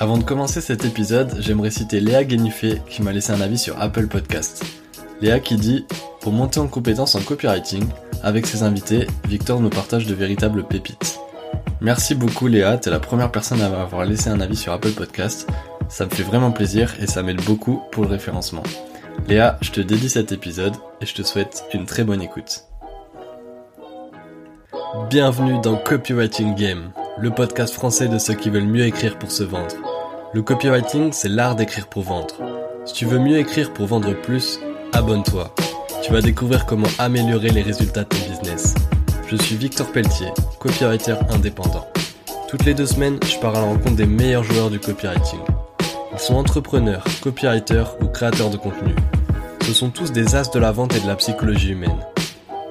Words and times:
Avant 0.00 0.16
de 0.16 0.22
commencer 0.22 0.60
cet 0.60 0.84
épisode, 0.84 1.38
j'aimerais 1.40 1.72
citer 1.72 1.98
Léa 1.98 2.22
Guénifé 2.22 2.80
qui 2.88 3.02
m'a 3.02 3.10
laissé 3.10 3.32
un 3.32 3.40
avis 3.40 3.58
sur 3.58 3.80
Apple 3.80 4.06
Podcast. 4.06 4.64
Léa 5.20 5.40
qui 5.40 5.56
dit 5.56 5.86
Pour 6.20 6.32
monter 6.32 6.60
en 6.60 6.68
compétence 6.68 7.16
en 7.16 7.20
copywriting, 7.20 7.84
avec 8.22 8.46
ses 8.46 8.62
invités, 8.62 9.08
Victor 9.26 9.58
nous 9.60 9.70
partage 9.70 10.06
de 10.06 10.14
véritables 10.14 10.62
pépites. 10.62 11.18
Merci 11.80 12.14
beaucoup 12.14 12.46
Léa, 12.46 12.78
t'es 12.78 12.90
la 12.90 13.00
première 13.00 13.32
personne 13.32 13.60
à 13.60 13.68
m'avoir 13.68 14.04
laissé 14.04 14.30
un 14.30 14.40
avis 14.40 14.54
sur 14.54 14.72
Apple 14.72 14.92
Podcast. 14.92 15.48
Ça 15.88 16.04
me 16.04 16.10
fait 16.10 16.22
vraiment 16.22 16.52
plaisir 16.52 16.94
et 17.00 17.08
ça 17.08 17.24
m'aide 17.24 17.42
beaucoup 17.44 17.82
pour 17.90 18.04
le 18.04 18.10
référencement. 18.10 18.62
Léa, 19.26 19.58
je 19.62 19.72
te 19.72 19.80
dédie 19.80 20.10
cet 20.10 20.30
épisode 20.30 20.76
et 21.00 21.06
je 21.06 21.14
te 21.14 21.22
souhaite 21.22 21.64
une 21.74 21.86
très 21.86 22.04
bonne 22.04 22.22
écoute. 22.22 22.66
Bienvenue 25.10 25.60
dans 25.60 25.76
Copywriting 25.76 26.54
Game, 26.54 26.92
le 27.18 27.30
podcast 27.30 27.74
français 27.74 28.06
de 28.06 28.18
ceux 28.18 28.34
qui 28.34 28.48
veulent 28.48 28.62
mieux 28.62 28.86
écrire 28.86 29.18
pour 29.18 29.32
se 29.32 29.42
vendre. 29.42 29.87
Le 30.34 30.42
copywriting, 30.42 31.10
c'est 31.12 31.30
l'art 31.30 31.56
d'écrire 31.56 31.86
pour 31.86 32.02
vendre. 32.02 32.34
Si 32.84 32.92
tu 32.92 33.06
veux 33.06 33.18
mieux 33.18 33.38
écrire 33.38 33.72
pour 33.72 33.86
vendre 33.86 34.12
plus, 34.12 34.60
abonne-toi. 34.92 35.54
Tu 36.02 36.12
vas 36.12 36.20
découvrir 36.20 36.66
comment 36.66 36.88
améliorer 36.98 37.48
les 37.48 37.62
résultats 37.62 38.04
de 38.04 38.08
ton 38.08 38.18
business. 38.28 38.74
Je 39.26 39.36
suis 39.36 39.56
Victor 39.56 39.90
Pelletier, 39.90 40.28
copywriter 40.58 41.14
indépendant. 41.30 41.86
Toutes 42.46 42.66
les 42.66 42.74
deux 42.74 42.86
semaines, 42.86 43.18
je 43.26 43.38
pars 43.38 43.56
à 43.56 43.60
la 43.60 43.66
rencontre 43.66 43.96
des 43.96 44.06
meilleurs 44.06 44.44
joueurs 44.44 44.68
du 44.68 44.78
copywriting. 44.78 45.40
Ils 46.12 46.18
sont 46.18 46.34
entrepreneurs, 46.34 47.04
copywriters 47.22 47.96
ou 48.02 48.08
créateurs 48.08 48.50
de 48.50 48.58
contenu. 48.58 48.94
Ce 49.62 49.72
sont 49.72 49.88
tous 49.88 50.12
des 50.12 50.34
as 50.34 50.50
de 50.50 50.58
la 50.58 50.72
vente 50.72 50.94
et 50.94 51.00
de 51.00 51.06
la 51.06 51.16
psychologie 51.16 51.70
humaine. 51.70 52.04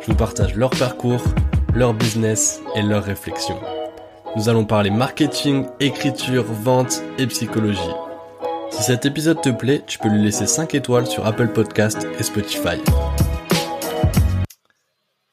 Je 0.01 0.07
vous 0.07 0.15
partage 0.15 0.53
leur 0.53 0.69
parcours, 0.69 1.23
leur 1.73 1.95
business 1.95 2.61
et 2.75 2.83
leurs 2.83 3.03
réflexions. 3.03 3.59
Nous 4.37 4.49
allons 4.49 4.65
parler 4.65 4.91
marketing, 4.91 5.65
écriture, 5.79 6.43
vente 6.43 7.01
et 7.17 7.25
psychologie. 7.25 7.79
Si 8.69 8.83
cet 8.83 9.03
épisode 9.07 9.41
te 9.41 9.49
plaît, 9.49 9.81
tu 9.87 9.97
peux 9.97 10.09
lui 10.09 10.21
laisser 10.21 10.45
5 10.45 10.75
étoiles 10.75 11.07
sur 11.07 11.25
Apple 11.25 11.47
Podcast 11.47 12.05
et 12.19 12.21
Spotify. 12.21 12.77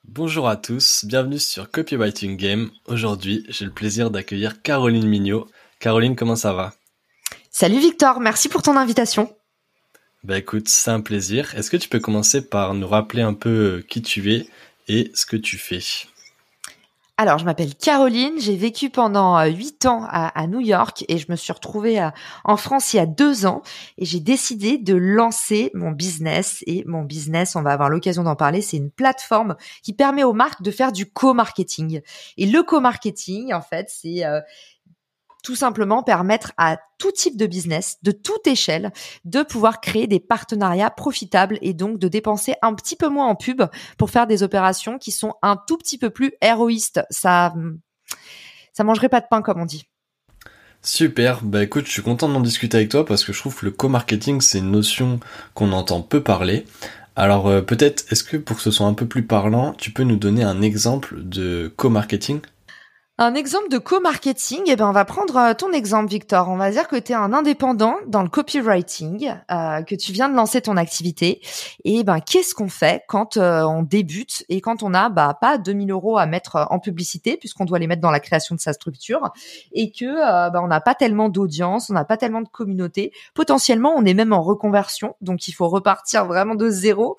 Bonjour 0.05 0.49
à 0.49 0.57
tous, 0.57 1.05
bienvenue 1.05 1.39
sur 1.39 1.71
Copywriting 1.71 2.39
Game. 2.39 2.71
Aujourd'hui, 2.87 3.45
j'ai 3.51 3.67
le 3.67 3.73
plaisir 3.73 4.11
d'accueillir 4.11 4.63
Caroline 4.63 5.07
Mignot. 5.07 5.49
Caroline, 5.81 6.17
comment 6.17 6.35
ça 6.35 6.55
va? 6.55 6.73
Salut 7.51 7.81
Victor, 7.81 8.21
merci 8.21 8.49
pour 8.49 8.63
ton 8.63 8.75
invitation. 8.75 9.37
Bah 10.23 10.39
écoute, 10.39 10.71
c'est 10.71 10.91
un 10.91 11.03
plaisir. 11.03 11.55
Est-ce 11.55 11.71
que 11.71 11.77
tu 11.77 11.91
peux 11.91 12.01
commencer 12.01 12.41
par 12.41 12.73
nous 12.73 12.89
rappeler 12.89 13.21
un 13.21 13.35
peu 13.35 13.85
qui 13.87 14.01
tu 14.01 14.33
es 14.33 14.47
et 14.89 15.11
ce 15.13 15.27
que 15.27 15.37
tu 15.37 15.59
fais? 15.59 15.83
Alors, 17.17 17.39
je 17.39 17.45
m'appelle 17.45 17.77
Caroline, 17.77 18.41
j'ai 18.41 18.57
vécu 18.57 18.91
pendant 18.91 19.39
euh, 19.39 19.45
huit 19.45 19.87
ans 19.87 20.05
à, 20.09 20.49
New 20.49 20.59
York 20.59 21.05
et 21.07 21.17
je 21.19 21.31
me 21.31 21.37
suis 21.37 21.53
retrouvée 21.53 22.01
euh, 22.01 22.11
en 22.43 22.57
France 22.57 22.93
il 22.93 22.97
y 22.97 23.01
a 23.01 23.07
deux 23.07 23.47
ans 23.47 23.63
et 23.99 24.05
j'ai 24.05 24.19
décidé 24.19 24.79
de 24.79 24.95
lancer 24.95 25.71
mon 25.75 25.93
business 25.93 26.65
et 26.67 26.83
mon 26.87 27.03
business, 27.03 27.55
on 27.55 27.63
va 27.63 27.71
avoir 27.71 27.89
l'occasion 27.89 28.25
d'en 28.25 28.35
parler, 28.35 28.63
c'est 28.63 28.79
une 28.79 28.91
plateforme 28.91 29.55
qui 29.85 29.93
permet 29.93 30.25
aux 30.25 30.33
marques 30.33 30.63
de 30.63 30.73
faire 30.73 30.91
du 30.91 31.09
co-marketing. 31.09 32.01
Et 32.37 32.47
le 32.47 32.65
co-marketing, 32.65 33.55
en 33.55 33.63
fait, 33.63 33.87
c'est 33.91 34.25
tout 35.45 35.55
simplement 35.55 36.03
permettre 36.03 36.53
à 36.57 36.79
tout 36.99 37.13
type 37.13 37.37
de 37.37 37.47
business, 37.47 37.99
de 38.03 38.11
toute 38.11 38.47
échelle, 38.47 38.93
de 39.25 39.43
pouvoir 39.43 39.81
créer 39.81 40.07
des 40.07 40.19
partenariats 40.19 40.91
profitables 40.91 41.59
et 41.61 41.75
donc 41.75 41.99
de 41.99 42.09
dépenser 42.09 42.55
un 42.63 42.75
petit 42.75 42.97
peu 42.97 43.09
moins 43.09 43.27
en 43.27 43.37
pub 43.37 43.63
pour 43.99 44.11
faire 44.11 44.27
des 44.27 44.43
opérations 44.43 44.99
qui 44.99 45.13
sont 45.13 45.35
un 45.43 45.57
tout 45.69 45.77
petit 45.77 45.99
peu 45.99 46.11
plus 46.11 46.33
héroïstes. 46.41 47.03
Ça, 47.11 47.55
ça 48.73 48.85
mangerait 48.85 49.11
pas 49.11 49.21
de 49.21 49.27
pain 49.31 49.43
comme 49.43 49.61
on 49.61 49.67
dit. 49.67 49.85
Super, 50.83 51.43
bah 51.43 51.63
écoute, 51.63 51.87
je 51.87 51.93
suis 51.93 52.03
content 52.03 52.29
d'en 52.29 52.41
discuter 52.41 52.79
avec 52.79 52.91
toi 52.91 53.05
parce 53.05 53.25
que 53.25 53.33
je 53.33 53.39
trouve 53.39 53.57
que 53.57 53.67
le 53.67 53.71
co-marketing 53.71 54.41
c'est 54.41 54.59
une 54.59 54.71
notion 54.71 55.21
qu'on 55.53 55.73
entend 55.73 56.01
peu 56.01 56.23
parler. 56.23 56.65
Alors 57.17 57.49
euh, 57.49 57.61
peut-être, 57.61 58.11
est-ce 58.11 58.25
que 58.25 58.39
pour 58.39 58.57
que 58.57 58.63
ce 58.63 58.71
soit 58.71 58.87
un 58.87 58.95
peu 58.95 59.07
plus 59.07 59.27
parlant, 59.27 59.75
tu 59.75 59.93
peux 59.93 60.03
nous 60.03 60.17
donner 60.17 60.43
un 60.43 60.63
exemple 60.63 61.23
de 61.23 61.73
co-marketing? 61.77 62.41
Un 63.17 63.37
exemple 63.37 63.69
de 63.69 63.79
co-marketing, 63.79 64.63
eh 64.67 64.75
ben 64.75 64.89
on 64.89 64.93
va 64.93 65.05
prendre 65.05 65.37
euh, 65.37 65.55
ton 65.55 65.71
exemple 65.73 66.11
Victor. 66.11 66.49
On 66.49 66.57
va 66.57 66.73
dire 66.73 66.89
que 66.89 66.97
tu 66.97 67.13
es 67.13 67.15
un 67.15 67.33
indépendant 67.33 67.97
dans 68.09 68.23
le 68.23 68.29
copywriting, 68.29 69.33
euh, 69.53 69.83
que 69.83 69.95
tu 69.95 70.11
viens 70.11 70.29
de 70.29 70.35
lancer 70.35 70.61
ton 70.61 70.77
activité. 70.77 71.41
Et 71.85 72.03
ben 72.03 72.19
qu'est-ce 72.19 72.57
qu'on 72.57 72.69
fait 72.69 73.05
quand 73.07 73.37
euh, 73.37 73.63
on 73.63 73.85
débute 73.85 74.45
et 74.49 74.61
quand 74.61 74.83
on 74.83 74.95
a 74.95 75.11
bah, 75.11 75.39
pas 75.41 75.59
2000 75.59 75.93
euros 75.93 76.19
à 76.19 76.27
mettre 76.27 76.67
en 76.71 76.81
publicité 76.81 77.37
puisqu'on 77.37 77.65
doit 77.65 77.79
les 77.79 77.87
mettre 77.87 78.03
dans 78.03 78.11
la 78.11 78.19
création 78.19 78.57
de 78.57 78.61
sa 78.61 78.73
structure 78.73 79.33
et 79.71 79.93
que 79.93 80.51
bah, 80.51 80.61
on 80.61 80.67
n'a 80.67 80.81
pas 80.81 80.97
tellement 80.97 81.29
d'audience, 81.29 81.91
on 81.91 81.93
n'a 81.93 82.05
pas 82.05 82.17
tellement 82.17 82.43
de 82.43 82.49
communauté. 82.49 83.13
Potentiellement, 83.35 83.95
on 83.97 84.05
est 84.05 84.15
même 84.15 84.33
en 84.33 84.43
reconversion, 84.43 85.15
donc 85.21 85.47
il 85.47 85.53
faut 85.53 85.69
repartir 85.69 86.27
vraiment 86.27 86.57
de 86.57 86.69
zéro 86.69 87.17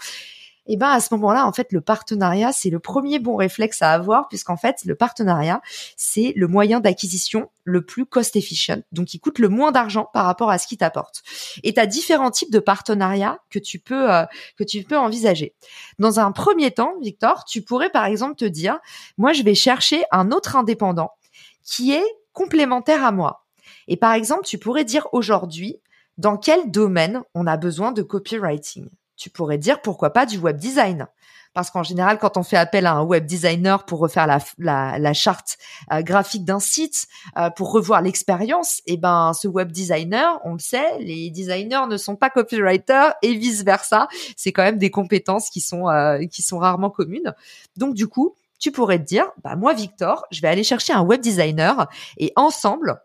et 0.67 0.73
eh 0.73 0.77
ben 0.77 0.89
à 0.89 0.99
ce 0.99 1.13
moment-là, 1.13 1.45
en 1.45 1.53
fait, 1.53 1.71
le 1.71 1.79
partenariat, 1.79 2.51
c'est 2.51 2.71
le 2.71 2.79
premier 2.79 3.19
bon 3.19 3.35
réflexe 3.35 3.83
à 3.83 3.91
avoir, 3.91 4.27
puisqu'en 4.27 4.57
fait, 4.57 4.83
le 4.83 4.95
partenariat, 4.95 5.61
c'est 5.95 6.33
le 6.35 6.47
moyen 6.47 6.79
d'acquisition 6.79 7.51
le 7.65 7.85
plus 7.85 8.07
cost 8.07 8.35
efficient, 8.35 8.81
donc 8.91 9.13
il 9.13 9.19
coûte 9.19 9.37
le 9.37 9.47
moins 9.47 9.71
d'argent 9.71 10.09
par 10.11 10.25
rapport 10.25 10.49
à 10.49 10.57
ce 10.57 10.65
qu'il 10.65 10.79
t'apporte. 10.79 11.21
Et 11.63 11.75
tu 11.75 11.79
as 11.79 11.85
différents 11.85 12.31
types 12.31 12.51
de 12.51 12.57
partenariats 12.57 13.39
que 13.51 13.59
tu 13.59 13.77
peux 13.77 14.11
euh, 14.11 14.25
que 14.57 14.63
tu 14.63 14.83
peux 14.83 14.97
envisager. 14.97 15.53
Dans 15.99 16.19
un 16.19 16.31
premier 16.31 16.71
temps, 16.71 16.93
Victor, 16.99 17.45
tu 17.45 17.61
pourrais 17.61 17.91
par 17.91 18.05
exemple 18.05 18.35
te 18.35 18.45
dire, 18.45 18.79
moi, 19.19 19.33
je 19.33 19.43
vais 19.43 19.55
chercher 19.55 20.03
un 20.11 20.31
autre 20.31 20.55
indépendant 20.55 21.11
qui 21.63 21.93
est 21.93 22.05
complémentaire 22.33 23.03
à 23.03 23.11
moi. 23.11 23.45
Et 23.87 23.97
par 23.97 24.13
exemple, 24.13 24.45
tu 24.45 24.57
pourrais 24.57 24.83
dire 24.83 25.07
aujourd'hui, 25.11 25.79
dans 26.17 26.37
quel 26.37 26.71
domaine 26.71 27.21
on 27.33 27.45
a 27.45 27.57
besoin 27.57 27.91
de 27.91 28.01
copywriting? 28.01 28.89
Tu 29.17 29.29
pourrais 29.29 29.57
dire 29.57 29.81
pourquoi 29.81 30.11
pas 30.11 30.25
du 30.25 30.37
web 30.37 30.57
design. 30.57 31.07
Parce 31.55 31.71
qu'en 31.71 31.83
général, 31.83 32.19
quand 32.19 32.35
on 32.35 32.43
fait 32.43 32.57
appel 32.57 32.85
à 32.85 32.95
un 32.95 33.03
web 33.03 33.25
designer 33.25 33.85
pour 33.85 33.99
refaire 33.99 34.27
la, 34.27 34.39
la, 34.57 34.99
la 34.99 35.13
charte 35.13 35.57
euh, 35.93 36.01
graphique 36.01 36.43
d'un 36.43 36.59
site, 36.59 37.07
euh, 37.37 37.49
pour 37.49 37.71
revoir 37.71 38.01
l'expérience, 38.01 38.79
et 38.79 38.93
eh 38.93 38.97
ben 38.97 39.31
ce 39.33 39.47
web 39.47 39.71
designer, 39.71 40.37
on 40.43 40.53
le 40.53 40.59
sait, 40.59 40.99
les 40.99 41.29
designers 41.29 41.87
ne 41.89 41.95
sont 41.95 42.17
pas 42.17 42.29
copywriters 42.29 43.13
et 43.21 43.35
vice 43.35 43.63
versa. 43.63 44.09
C'est 44.35 44.51
quand 44.51 44.63
même 44.63 44.77
des 44.77 44.91
compétences 44.91 45.49
qui 45.49 45.61
sont 45.61 45.87
euh, 45.87 46.25
qui 46.25 46.41
sont 46.41 46.57
rarement 46.57 46.89
communes. 46.89 47.33
Donc 47.77 47.95
du 47.95 48.07
coup, 48.09 48.35
tu 48.59 48.73
pourrais 48.73 48.99
te 48.99 49.05
dire, 49.05 49.31
bah 49.41 49.55
moi 49.55 49.73
Victor, 49.73 50.25
je 50.31 50.41
vais 50.41 50.49
aller 50.49 50.65
chercher 50.65 50.91
un 50.91 51.03
web 51.03 51.21
designer 51.21 51.87
et 52.17 52.33
ensemble, 52.35 53.01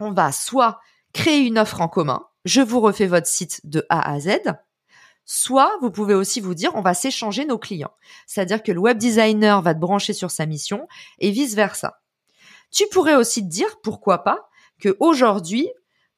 on 0.00 0.10
va 0.10 0.32
soit 0.32 0.80
créer 1.12 1.46
une 1.46 1.60
offre 1.60 1.80
en 1.80 1.86
commun. 1.86 2.24
Je 2.44 2.60
vous 2.60 2.80
refais 2.80 3.06
votre 3.06 3.28
site 3.28 3.60
de 3.62 3.86
A 3.88 4.12
à 4.12 4.18
Z 4.18 4.40
Soit 5.30 5.76
vous 5.82 5.90
pouvez 5.90 6.14
aussi 6.14 6.40
vous 6.40 6.54
dire 6.54 6.72
on 6.74 6.80
va 6.80 6.94
s'échanger 6.94 7.44
nos 7.44 7.58
clients. 7.58 7.92
C'est-à-dire 8.26 8.62
que 8.62 8.72
le 8.72 8.80
web 8.80 8.96
designer 8.96 9.60
va 9.60 9.74
te 9.74 9.78
brancher 9.78 10.14
sur 10.14 10.30
sa 10.30 10.46
mission 10.46 10.88
et 11.18 11.30
vice 11.30 11.54
versa. 11.54 12.00
Tu 12.70 12.86
pourrais 12.90 13.14
aussi 13.14 13.42
te 13.42 13.48
dire 13.50 13.78
pourquoi 13.82 14.24
pas 14.24 14.48
que 14.80 14.96
aujourd'hui 15.00 15.68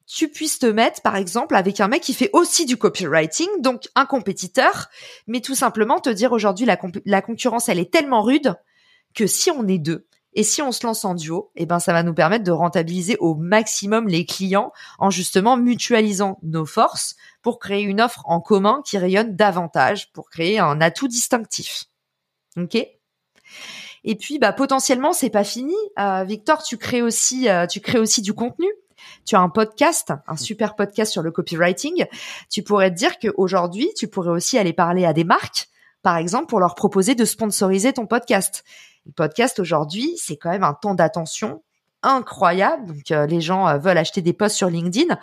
tu 0.07 0.29
puisses 0.29 0.59
te 0.59 0.65
mettre 0.65 1.01
par 1.01 1.17
exemple 1.17 1.57
avec 1.57 1.81
un 1.81 1.89
mec 1.89 2.01
qui 2.01 2.13
fait 2.13 2.29
aussi 2.31 2.65
du 2.65 2.77
copywriting, 2.77 3.49
donc 3.59 3.89
un 3.95 4.05
compétiteur, 4.05 4.87
mais 5.27 5.41
tout 5.41 5.55
simplement 5.55 5.99
te 5.99 6.09
dire 6.09 6.31
aujourd'hui 6.31 6.65
la, 6.65 6.79
la 7.05 7.21
concurrence 7.21 7.67
elle 7.67 7.79
est 7.79 7.91
tellement 7.91 8.21
rude 8.21 8.55
que 9.13 9.27
si 9.27 9.51
on 9.51 9.67
est 9.67 9.77
deux, 9.77 10.07
et 10.33 10.43
si 10.43 10.61
on 10.61 10.71
se 10.71 10.85
lance 10.85 11.03
en 11.03 11.13
duo, 11.13 11.51
eh 11.55 11.65
ben 11.65 11.79
ça 11.79 11.91
va 11.91 12.03
nous 12.03 12.13
permettre 12.13 12.43
de 12.43 12.51
rentabiliser 12.51 13.17
au 13.19 13.35
maximum 13.35 14.07
les 14.07 14.25
clients 14.25 14.71
en 14.97 15.09
justement 15.09 15.57
mutualisant 15.57 16.39
nos 16.41 16.65
forces 16.65 17.15
pour 17.41 17.59
créer 17.59 17.83
une 17.83 17.99
offre 17.99 18.23
en 18.25 18.39
commun 18.39 18.81
qui 18.85 18.97
rayonne 18.97 19.35
davantage, 19.35 20.11
pour 20.13 20.29
créer 20.29 20.59
un 20.59 20.79
atout 20.79 21.07
distinctif. 21.07 21.85
Ok? 22.57 22.75
Et 24.03 24.15
puis 24.15 24.39
bah 24.39 24.53
potentiellement 24.53 25.11
c'est 25.13 25.29
pas 25.29 25.43
fini. 25.43 25.75
Euh, 25.99 26.23
Victor, 26.23 26.63
tu 26.63 26.77
crées 26.77 27.01
aussi 27.01 27.49
euh, 27.49 27.67
tu 27.67 27.81
crées 27.81 27.99
aussi 27.99 28.21
du 28.21 28.33
contenu. 28.33 28.67
Tu 29.25 29.35
as 29.35 29.39
un 29.39 29.49
podcast, 29.49 30.13
un 30.27 30.37
super 30.37 30.75
podcast 30.75 31.11
sur 31.11 31.23
le 31.23 31.31
copywriting. 31.31 32.05
Tu 32.49 32.63
pourrais 32.63 32.91
te 32.91 32.95
dire 32.95 33.17
qu'aujourd'hui, 33.19 33.89
tu 33.97 34.07
pourrais 34.07 34.29
aussi 34.29 34.57
aller 34.57 34.73
parler 34.73 35.05
à 35.05 35.13
des 35.13 35.23
marques, 35.23 35.69
par 36.03 36.17
exemple, 36.17 36.45
pour 36.47 36.59
leur 36.59 36.75
proposer 36.75 37.15
de 37.15 37.25
sponsoriser 37.25 37.93
ton 37.93 38.05
podcast. 38.05 38.63
Le 39.05 39.11
podcast 39.11 39.59
aujourd'hui, 39.59 40.13
c'est 40.17 40.37
quand 40.37 40.51
même 40.51 40.63
un 40.63 40.73
temps 40.73 40.95
d'attention 40.95 41.61
incroyable. 42.03 42.87
Donc 42.87 43.11
euh, 43.11 43.25
les 43.25 43.41
gens 43.41 43.67
euh, 43.67 43.77
veulent 43.77 43.97
acheter 43.97 44.21
des 44.21 44.33
posts 44.33 44.55
sur 44.55 44.69
LinkedIn, 44.69 45.17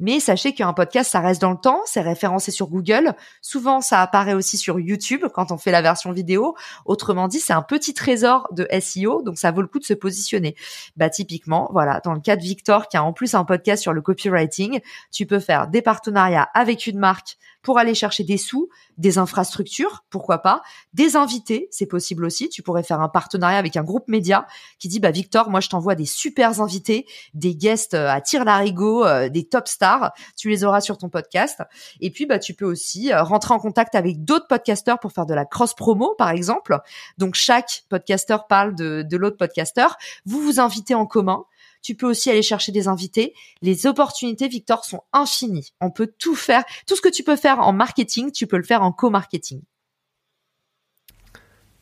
mais 0.00 0.18
sachez 0.20 0.52
qu'un 0.52 0.72
podcast 0.72 1.10
ça 1.10 1.20
reste 1.20 1.40
dans 1.40 1.52
le 1.52 1.56
temps, 1.56 1.80
c'est 1.86 2.00
référencé 2.00 2.50
sur 2.50 2.68
Google. 2.68 3.14
Souvent 3.40 3.80
ça 3.80 4.00
apparaît 4.02 4.34
aussi 4.34 4.56
sur 4.56 4.80
YouTube 4.80 5.24
quand 5.32 5.52
on 5.52 5.58
fait 5.58 5.70
la 5.70 5.82
version 5.82 6.12
vidéo. 6.12 6.56
Autrement 6.84 7.28
dit, 7.28 7.40
c'est 7.40 7.52
un 7.52 7.62
petit 7.62 7.94
trésor 7.94 8.48
de 8.52 8.66
SEO, 8.80 9.22
donc 9.22 9.38
ça 9.38 9.52
vaut 9.52 9.62
le 9.62 9.68
coup 9.68 9.78
de 9.78 9.84
se 9.84 9.94
positionner. 9.94 10.56
Bah 10.96 11.10
typiquement, 11.10 11.68
voilà, 11.72 12.00
dans 12.04 12.12
le 12.14 12.20
cas 12.20 12.36
de 12.36 12.42
Victor 12.42 12.88
qui 12.88 12.96
a 12.96 13.04
en 13.04 13.12
plus 13.12 13.34
un 13.34 13.44
podcast 13.44 13.82
sur 13.82 13.92
le 13.92 14.00
copywriting, 14.00 14.80
tu 15.12 15.26
peux 15.26 15.40
faire 15.40 15.68
des 15.68 15.82
partenariats 15.82 16.48
avec 16.54 16.86
une 16.86 16.98
marque 16.98 17.36
pour 17.64 17.78
aller 17.78 17.94
chercher 17.94 18.22
des 18.22 18.36
sous, 18.36 18.68
des 18.98 19.18
infrastructures, 19.18 20.04
pourquoi 20.10 20.38
pas, 20.38 20.62
des 20.92 21.16
invités, 21.16 21.66
c'est 21.72 21.86
possible 21.86 22.24
aussi. 22.24 22.48
Tu 22.50 22.62
pourrais 22.62 22.82
faire 22.82 23.00
un 23.00 23.08
partenariat 23.08 23.58
avec 23.58 23.76
un 23.76 23.82
groupe 23.82 24.06
média 24.06 24.46
qui 24.78 24.86
dit 24.88 25.00
bah 25.00 25.10
Victor, 25.10 25.50
moi 25.50 25.60
je 25.60 25.70
t'envoie 25.70 25.94
des 25.94 26.04
super 26.04 26.60
invités, 26.60 27.06
des 27.32 27.56
guests 27.56 27.94
euh, 27.94 28.08
à 28.08 28.20
tir 28.20 28.44
larigot, 28.44 29.04
euh, 29.04 29.30
des 29.30 29.44
top 29.44 29.66
stars, 29.66 30.12
tu 30.36 30.50
les 30.50 30.62
auras 30.62 30.82
sur 30.82 30.98
ton 30.98 31.08
podcast. 31.08 31.62
Et 32.00 32.10
puis 32.10 32.26
bah 32.26 32.38
tu 32.38 32.52
peux 32.52 32.66
aussi 32.66 33.12
euh, 33.12 33.22
rentrer 33.22 33.54
en 33.54 33.58
contact 33.58 33.94
avec 33.94 34.24
d'autres 34.24 34.46
podcasteurs 34.46 35.00
pour 35.00 35.12
faire 35.12 35.26
de 35.26 35.34
la 35.34 35.46
cross 35.46 35.74
promo 35.74 36.14
par 36.18 36.28
exemple. 36.28 36.78
Donc 37.16 37.34
chaque 37.34 37.84
podcasteur 37.88 38.46
parle 38.46 38.74
de, 38.74 39.02
de 39.02 39.16
l'autre 39.16 39.38
podcasteur. 39.38 39.96
Vous 40.26 40.40
vous 40.40 40.60
invitez 40.60 40.94
en 40.94 41.06
commun 41.06 41.46
tu 41.84 41.94
peux 41.94 42.06
aussi 42.06 42.30
aller 42.30 42.42
chercher 42.42 42.72
des 42.72 42.88
invités. 42.88 43.34
Les 43.62 43.86
opportunités, 43.86 44.48
Victor, 44.48 44.84
sont 44.84 45.02
infinies. 45.12 45.72
On 45.80 45.90
peut 45.90 46.10
tout 46.18 46.34
faire. 46.34 46.64
Tout 46.86 46.96
ce 46.96 47.02
que 47.02 47.10
tu 47.10 47.22
peux 47.22 47.36
faire 47.36 47.60
en 47.60 47.72
marketing, 47.72 48.32
tu 48.32 48.46
peux 48.46 48.56
le 48.56 48.64
faire 48.64 48.82
en 48.82 48.90
co-marketing. 48.90 49.60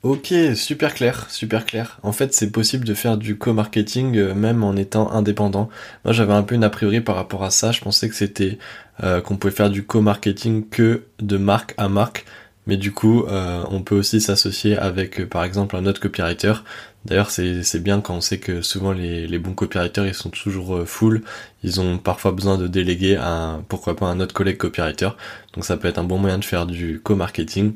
Ok, 0.02 0.34
super 0.56 0.94
clair, 0.94 1.30
super 1.30 1.64
clair. 1.64 2.00
En 2.02 2.10
fait, 2.10 2.34
c'est 2.34 2.50
possible 2.50 2.84
de 2.84 2.92
faire 2.92 3.16
du 3.16 3.38
co-marketing 3.38 4.16
euh, 4.16 4.34
même 4.34 4.64
en 4.64 4.74
étant 4.74 5.12
indépendant. 5.12 5.68
Moi, 6.04 6.12
j'avais 6.12 6.32
un 6.32 6.42
peu 6.42 6.56
une 6.56 6.64
a 6.64 6.70
priori 6.70 7.00
par 7.00 7.14
rapport 7.14 7.44
à 7.44 7.50
ça. 7.50 7.70
Je 7.70 7.80
pensais 7.80 8.08
que 8.08 8.16
c'était 8.16 8.58
euh, 9.04 9.20
qu'on 9.20 9.36
pouvait 9.36 9.54
faire 9.54 9.70
du 9.70 9.86
co-marketing 9.86 10.68
que 10.68 11.04
de 11.20 11.36
marque 11.36 11.74
à 11.76 11.88
marque. 11.88 12.24
Mais 12.66 12.76
du 12.76 12.90
coup, 12.92 13.24
euh, 13.26 13.64
on 13.70 13.82
peut 13.82 13.94
aussi 13.94 14.20
s'associer 14.20 14.76
avec, 14.76 15.28
par 15.28 15.44
exemple, 15.44 15.76
un 15.76 15.86
autre 15.86 16.00
copywriter. 16.00 16.54
D'ailleurs, 17.04 17.30
c'est 17.30 17.82
bien 17.82 18.00
quand 18.00 18.14
on 18.14 18.20
sait 18.20 18.38
que 18.38 18.62
souvent 18.62 18.92
les, 18.92 19.26
les 19.26 19.38
bons 19.38 19.54
copywriters, 19.54 20.06
ils 20.06 20.14
sont 20.14 20.30
toujours 20.30 20.76
euh, 20.76 20.84
full. 20.84 21.22
Ils 21.64 21.80
ont 21.80 21.98
parfois 21.98 22.30
besoin 22.30 22.58
de 22.58 22.68
déléguer 22.68 23.16
à, 23.16 23.60
pourquoi 23.68 23.96
pas, 23.96 24.06
un 24.06 24.20
autre 24.20 24.34
collègue 24.34 24.56
copywriter. 24.56 25.10
Donc 25.54 25.64
ça 25.64 25.76
peut 25.76 25.88
être 25.88 25.98
un 25.98 26.04
bon 26.04 26.18
moyen 26.18 26.38
de 26.38 26.44
faire 26.44 26.66
du 26.66 27.00
co-marketing. 27.02 27.74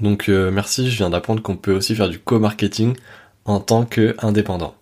Donc 0.00 0.28
euh, 0.28 0.50
merci, 0.50 0.90
je 0.90 0.96
viens 0.98 1.10
d'apprendre 1.10 1.42
qu'on 1.42 1.56
peut 1.56 1.72
aussi 1.72 1.94
faire 1.94 2.08
du 2.08 2.18
co-marketing 2.18 2.96
en 3.46 3.60
tant 3.60 3.84
qu'indépendant. 3.84 4.74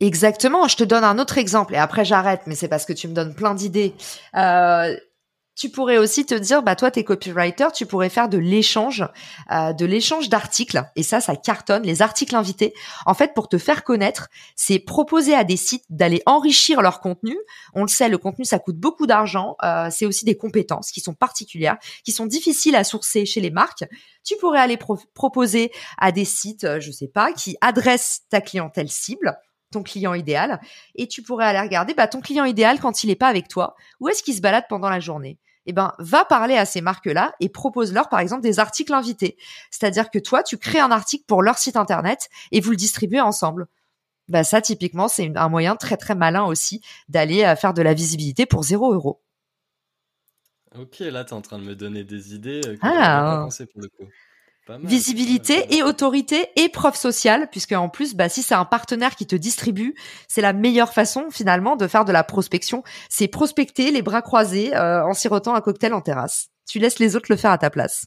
Exactement, 0.00 0.66
je 0.66 0.76
te 0.76 0.82
donne 0.82 1.04
un 1.04 1.20
autre 1.20 1.38
exemple 1.38 1.74
et 1.74 1.78
après 1.78 2.04
j'arrête, 2.04 2.40
mais 2.46 2.56
c'est 2.56 2.66
parce 2.66 2.84
que 2.84 2.92
tu 2.92 3.06
me 3.06 3.14
donnes 3.14 3.34
plein 3.34 3.54
d'idées. 3.54 3.94
Euh, 4.36 4.96
tu 5.54 5.68
pourrais 5.68 5.98
aussi 5.98 6.24
te 6.24 6.34
dire, 6.34 6.62
bah 6.62 6.76
toi, 6.76 6.90
t'es 6.90 7.04
copywriter, 7.04 7.68
tu 7.74 7.84
pourrais 7.86 8.08
faire 8.08 8.28
de 8.28 8.38
l'échange, 8.38 9.04
euh, 9.50 9.72
de 9.72 9.84
l'échange 9.84 10.28
d'articles. 10.28 10.82
Et 10.96 11.02
ça, 11.02 11.20
ça 11.20 11.36
cartonne. 11.36 11.82
Les 11.82 12.00
articles 12.00 12.34
invités, 12.34 12.72
en 13.04 13.14
fait, 13.14 13.34
pour 13.34 13.48
te 13.48 13.58
faire 13.58 13.84
connaître, 13.84 14.28
c'est 14.56 14.78
proposer 14.78 15.34
à 15.34 15.44
des 15.44 15.58
sites 15.58 15.84
d'aller 15.90 16.22
enrichir 16.26 16.80
leur 16.80 17.00
contenu. 17.00 17.36
On 17.74 17.82
le 17.82 17.88
sait, 17.88 18.08
le 18.08 18.18
contenu, 18.18 18.44
ça 18.44 18.58
coûte 18.58 18.76
beaucoup 18.76 19.06
d'argent. 19.06 19.56
Euh, 19.62 19.88
c'est 19.90 20.06
aussi 20.06 20.24
des 20.24 20.36
compétences 20.36 20.90
qui 20.90 21.00
sont 21.00 21.14
particulières, 21.14 21.76
qui 22.04 22.12
sont 22.12 22.26
difficiles 22.26 22.74
à 22.74 22.84
sourcer 22.84 23.26
chez 23.26 23.40
les 23.40 23.50
marques. 23.50 23.84
Tu 24.24 24.36
pourrais 24.36 24.60
aller 24.60 24.78
proposer 25.14 25.70
à 25.98 26.12
des 26.12 26.24
sites, 26.24 26.64
euh, 26.64 26.80
je 26.80 26.90
sais 26.90 27.08
pas, 27.08 27.32
qui 27.32 27.56
adressent 27.60 28.22
ta 28.30 28.40
clientèle 28.40 28.88
cible 28.88 29.36
ton 29.72 29.82
client 29.82 30.14
idéal 30.14 30.60
et 30.94 31.08
tu 31.08 31.22
pourrais 31.22 31.46
aller 31.46 31.60
regarder 31.60 31.94
bah, 31.94 32.06
ton 32.06 32.20
client 32.20 32.44
idéal 32.44 32.78
quand 32.80 33.02
il 33.02 33.08
n'est 33.08 33.16
pas 33.16 33.28
avec 33.28 33.48
toi, 33.48 33.74
où 34.00 34.08
est-ce 34.08 34.22
qu'il 34.22 34.34
se 34.34 34.40
balade 34.40 34.64
pendant 34.68 34.88
la 34.88 35.00
journée? 35.00 35.38
Eh 35.66 35.72
ben, 35.72 35.92
va 35.98 36.24
parler 36.24 36.56
à 36.56 36.64
ces 36.64 36.80
marques-là 36.80 37.34
et 37.40 37.48
propose-leur, 37.48 38.08
par 38.08 38.18
exemple, 38.18 38.42
des 38.42 38.58
articles 38.58 38.92
invités. 38.92 39.36
C'est-à-dire 39.70 40.10
que 40.10 40.18
toi, 40.18 40.42
tu 40.42 40.58
crées 40.58 40.80
un 40.80 40.90
article 40.90 41.24
pour 41.26 41.42
leur 41.42 41.58
site 41.58 41.76
internet 41.76 42.28
et 42.50 42.60
vous 42.60 42.70
le 42.70 42.76
distribuez 42.76 43.20
ensemble. 43.20 43.68
Bah, 44.28 44.44
ça, 44.44 44.60
typiquement, 44.60 45.08
c'est 45.08 45.30
un 45.36 45.48
moyen 45.48 45.76
très, 45.76 45.96
très 45.96 46.14
malin 46.14 46.44
aussi 46.44 46.80
d'aller 47.08 47.44
euh, 47.44 47.54
faire 47.54 47.74
de 47.74 47.82
la 47.82 47.94
visibilité 47.94 48.46
pour 48.46 48.64
zéro 48.64 48.92
euro. 48.92 49.20
Ok, 50.78 51.00
là, 51.00 51.24
tu 51.24 51.30
es 51.30 51.36
en 51.36 51.42
train 51.42 51.58
de 51.58 51.64
me 51.64 51.76
donner 51.76 52.02
des 52.02 52.34
idées 52.34 52.62
euh, 52.66 52.76
que 52.76 52.80
ah. 52.82 53.36
pas 53.36 53.44
pensé 53.44 53.66
pour 53.66 53.82
le 53.82 53.88
coup. 53.88 54.08
Visibilité 54.68 55.74
et 55.74 55.82
autorité 55.82 56.46
et 56.54 56.68
preuve 56.68 56.94
sociale, 56.94 57.48
puisque 57.50 57.72
en 57.72 57.88
plus, 57.88 58.14
bah, 58.14 58.28
si 58.28 58.44
c'est 58.44 58.54
un 58.54 58.64
partenaire 58.64 59.16
qui 59.16 59.26
te 59.26 59.34
distribue, 59.34 59.96
c'est 60.28 60.40
la 60.40 60.52
meilleure 60.52 60.92
façon 60.92 61.26
finalement 61.32 61.74
de 61.74 61.88
faire 61.88 62.04
de 62.04 62.12
la 62.12 62.22
prospection. 62.22 62.84
C'est 63.08 63.26
prospecter 63.26 63.90
les 63.90 64.02
bras 64.02 64.22
croisés 64.22 64.74
euh, 64.76 65.04
en 65.04 65.14
sirotant 65.14 65.56
un 65.56 65.60
cocktail 65.60 65.92
en 65.92 66.00
terrasse. 66.00 66.48
Tu 66.68 66.78
laisses 66.78 67.00
les 67.00 67.16
autres 67.16 67.26
le 67.28 67.36
faire 67.36 67.50
à 67.50 67.58
ta 67.58 67.70
place. 67.70 68.04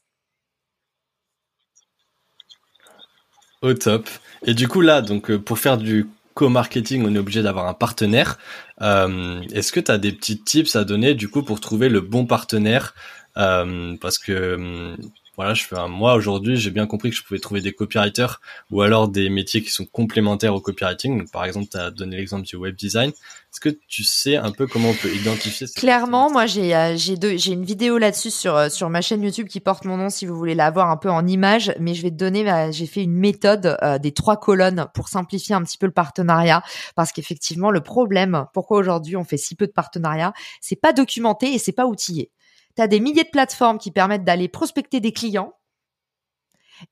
Au 3.62 3.74
top. 3.74 4.08
Et 4.46 4.54
du 4.54 4.70
coup 4.70 4.80
là, 4.80 5.02
donc 5.02 5.32
euh, 5.32 5.38
pour 5.38 5.60
faire 5.60 5.78
du 5.78 6.08
co-marketing, 6.36 7.06
on 7.06 7.16
est 7.16 7.20
obligé 7.20 7.44
d'avoir 7.44 7.68
un 7.68 7.74
partenaire. 7.74 8.38
Euh, 8.82 9.42
est-ce 9.52 9.74
que 9.74 9.82
tu 9.82 9.92
as 9.92 9.98
des 9.98 10.14
petits 10.14 10.42
tips 10.42 10.78
à 10.78 10.86
donner 10.86 11.16
du 11.16 11.28
coup 11.28 11.44
pour 11.44 11.60
trouver 11.60 11.90
le 11.90 12.00
bon 12.00 12.26
partenaire? 12.26 12.96
Parce 13.36 14.18
que 14.18 14.96
voilà, 15.36 15.54
je 15.54 15.64
fais 15.64 15.78
un 15.78 15.88
moi 15.88 16.16
aujourd'hui, 16.16 16.58
j'ai 16.58 16.72
bien 16.72 16.88
compris 16.88 17.10
que 17.10 17.16
je 17.16 17.24
pouvais 17.24 17.40
trouver 17.40 17.62
des 17.62 17.74
copywriters 17.74 18.40
ou 18.72 18.82
alors 18.82 19.08
des 19.08 19.30
métiers 19.30 19.62
qui 19.62 19.70
sont 19.70 19.86
complémentaires 19.86 20.56
au 20.56 20.62
copywriting. 20.62 21.28
par 21.30 21.46
exemple, 21.46 21.68
tu 21.70 21.78
as 21.78 21.92
donné 21.92 22.18
l'exemple 22.18 22.46
du 22.46 22.56
web 22.56 22.76
design. 22.76 23.12
Est-ce 23.56 23.62
que 23.62 23.78
tu 23.88 24.04
sais 24.04 24.36
un 24.36 24.52
peu 24.52 24.68
comment 24.68 24.90
on 24.90 24.94
peut 24.94 25.14
identifier 25.14 25.68
Clairement, 25.76 26.30
moi 26.30 26.46
j'ai 26.46 26.76
euh, 26.76 26.98
j'ai 26.98 27.16
j'ai 27.38 27.54
une 27.54 27.64
vidéo 27.64 27.98
là-dessus 27.98 28.30
sur 28.30 28.54
euh, 28.54 28.68
sur 28.68 28.90
ma 28.90 29.00
chaîne 29.00 29.24
YouTube 29.24 29.48
qui 29.48 29.62
porte 29.62 29.86
mon 29.86 29.96
nom 29.96 30.10
si 30.10 30.26
vous 30.26 30.36
voulez 30.36 30.56
la 30.56 30.72
voir 30.72 30.90
un 30.90 30.98
peu 30.98 31.10
en 31.10 31.26
image, 31.26 31.74
mais 31.80 31.94
je 31.94 32.02
vais 32.02 32.12
te 32.12 32.16
donner 32.16 32.70
j'ai 32.74 32.86
fait 32.86 33.02
une 33.02 33.16
méthode 33.16 33.78
euh, 33.82 33.98
des 33.98 34.12
trois 34.12 34.36
colonnes 34.36 34.88
pour 34.94 35.08
simplifier 35.08 35.56
un 35.56 35.64
petit 35.64 35.78
peu 35.78 35.86
le 35.86 35.94
partenariat 35.94 36.64
parce 36.96 37.14
qu'effectivement 37.14 37.72
le 37.72 37.80
problème 37.80 38.46
pourquoi 38.54 38.78
aujourd'hui 38.78 39.16
on 39.16 39.24
fait 39.24 39.38
si 39.38 39.56
peu 39.56 39.68
de 39.68 39.72
partenariats, 39.72 40.34
c'est 40.60 40.76
pas 40.76 40.92
documenté 40.92 41.54
et 41.54 41.58
c'est 41.58 41.72
pas 41.72 41.86
outillé 41.86 42.32
tu 42.78 42.88
des 42.88 43.00
milliers 43.00 43.24
de 43.24 43.30
plateformes 43.30 43.78
qui 43.78 43.92
permettent 43.92 44.24
d'aller 44.24 44.48
prospecter 44.48 45.00
des 45.00 45.12
clients 45.12 45.54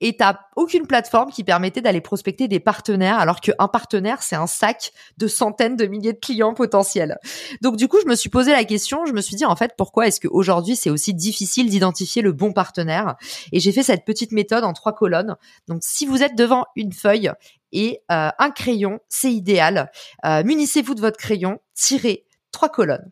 et 0.02 0.16
t'as 0.18 0.40
aucune 0.56 0.88
plateforme 0.88 1.32
qui 1.32 1.44
permettait 1.44 1.82
d'aller 1.82 2.02
prospecter 2.02 2.48
des 2.48 2.60
partenaires, 2.60 3.20
alors 3.20 3.42
qu'un 3.42 3.68
partenaire, 3.68 4.24
c'est 4.24 4.36
un 4.36 4.48
sac 4.48 4.92
de 5.18 5.28
centaines 5.28 5.76
de 5.76 5.86
milliers 5.86 6.14
de 6.14 6.20
clients 6.20 6.54
potentiels. 6.54 7.18
Donc 7.62 7.76
du 7.76 7.88
coup, 7.88 7.98
je 8.02 8.08
me 8.08 8.16
suis 8.16 8.30
posé 8.30 8.52
la 8.52 8.64
question, 8.64 9.06
je 9.06 9.14
me 9.14 9.22
suis 9.22 9.36
dit 9.36 9.46
en 9.46 9.56
fait, 9.56 9.74
pourquoi 9.78 10.08
est-ce 10.08 10.20
qu'aujourd'hui 10.22 10.76
c'est 10.76 10.90
aussi 10.90 11.14
difficile 11.14 11.70
d'identifier 11.70 12.22
le 12.22 12.32
bon 12.32 12.54
partenaire? 12.54 13.16
Et 13.52 13.60
j'ai 13.60 13.72
fait 13.72 13.84
cette 13.84 14.06
petite 14.06 14.32
méthode 14.32 14.64
en 14.64 14.74
trois 14.74 14.94
colonnes. 14.94 15.36
Donc 15.68 15.82
si 15.84 16.06
vous 16.06 16.24
êtes 16.24 16.36
devant 16.36 16.66
une 16.76 16.94
feuille 16.94 17.32
et 17.72 18.02
euh, 18.12 18.30
un 18.38 18.52
crayon, 18.52 19.00
c'est 19.10 19.34
idéal. 19.34 19.92
Euh, 20.26 20.44
munissez-vous 20.44 20.96
de 20.96 21.02
votre 21.02 21.18
crayon, 21.18 21.60
tirez 21.74 22.26
trois 22.52 22.70
colonnes. 22.70 23.12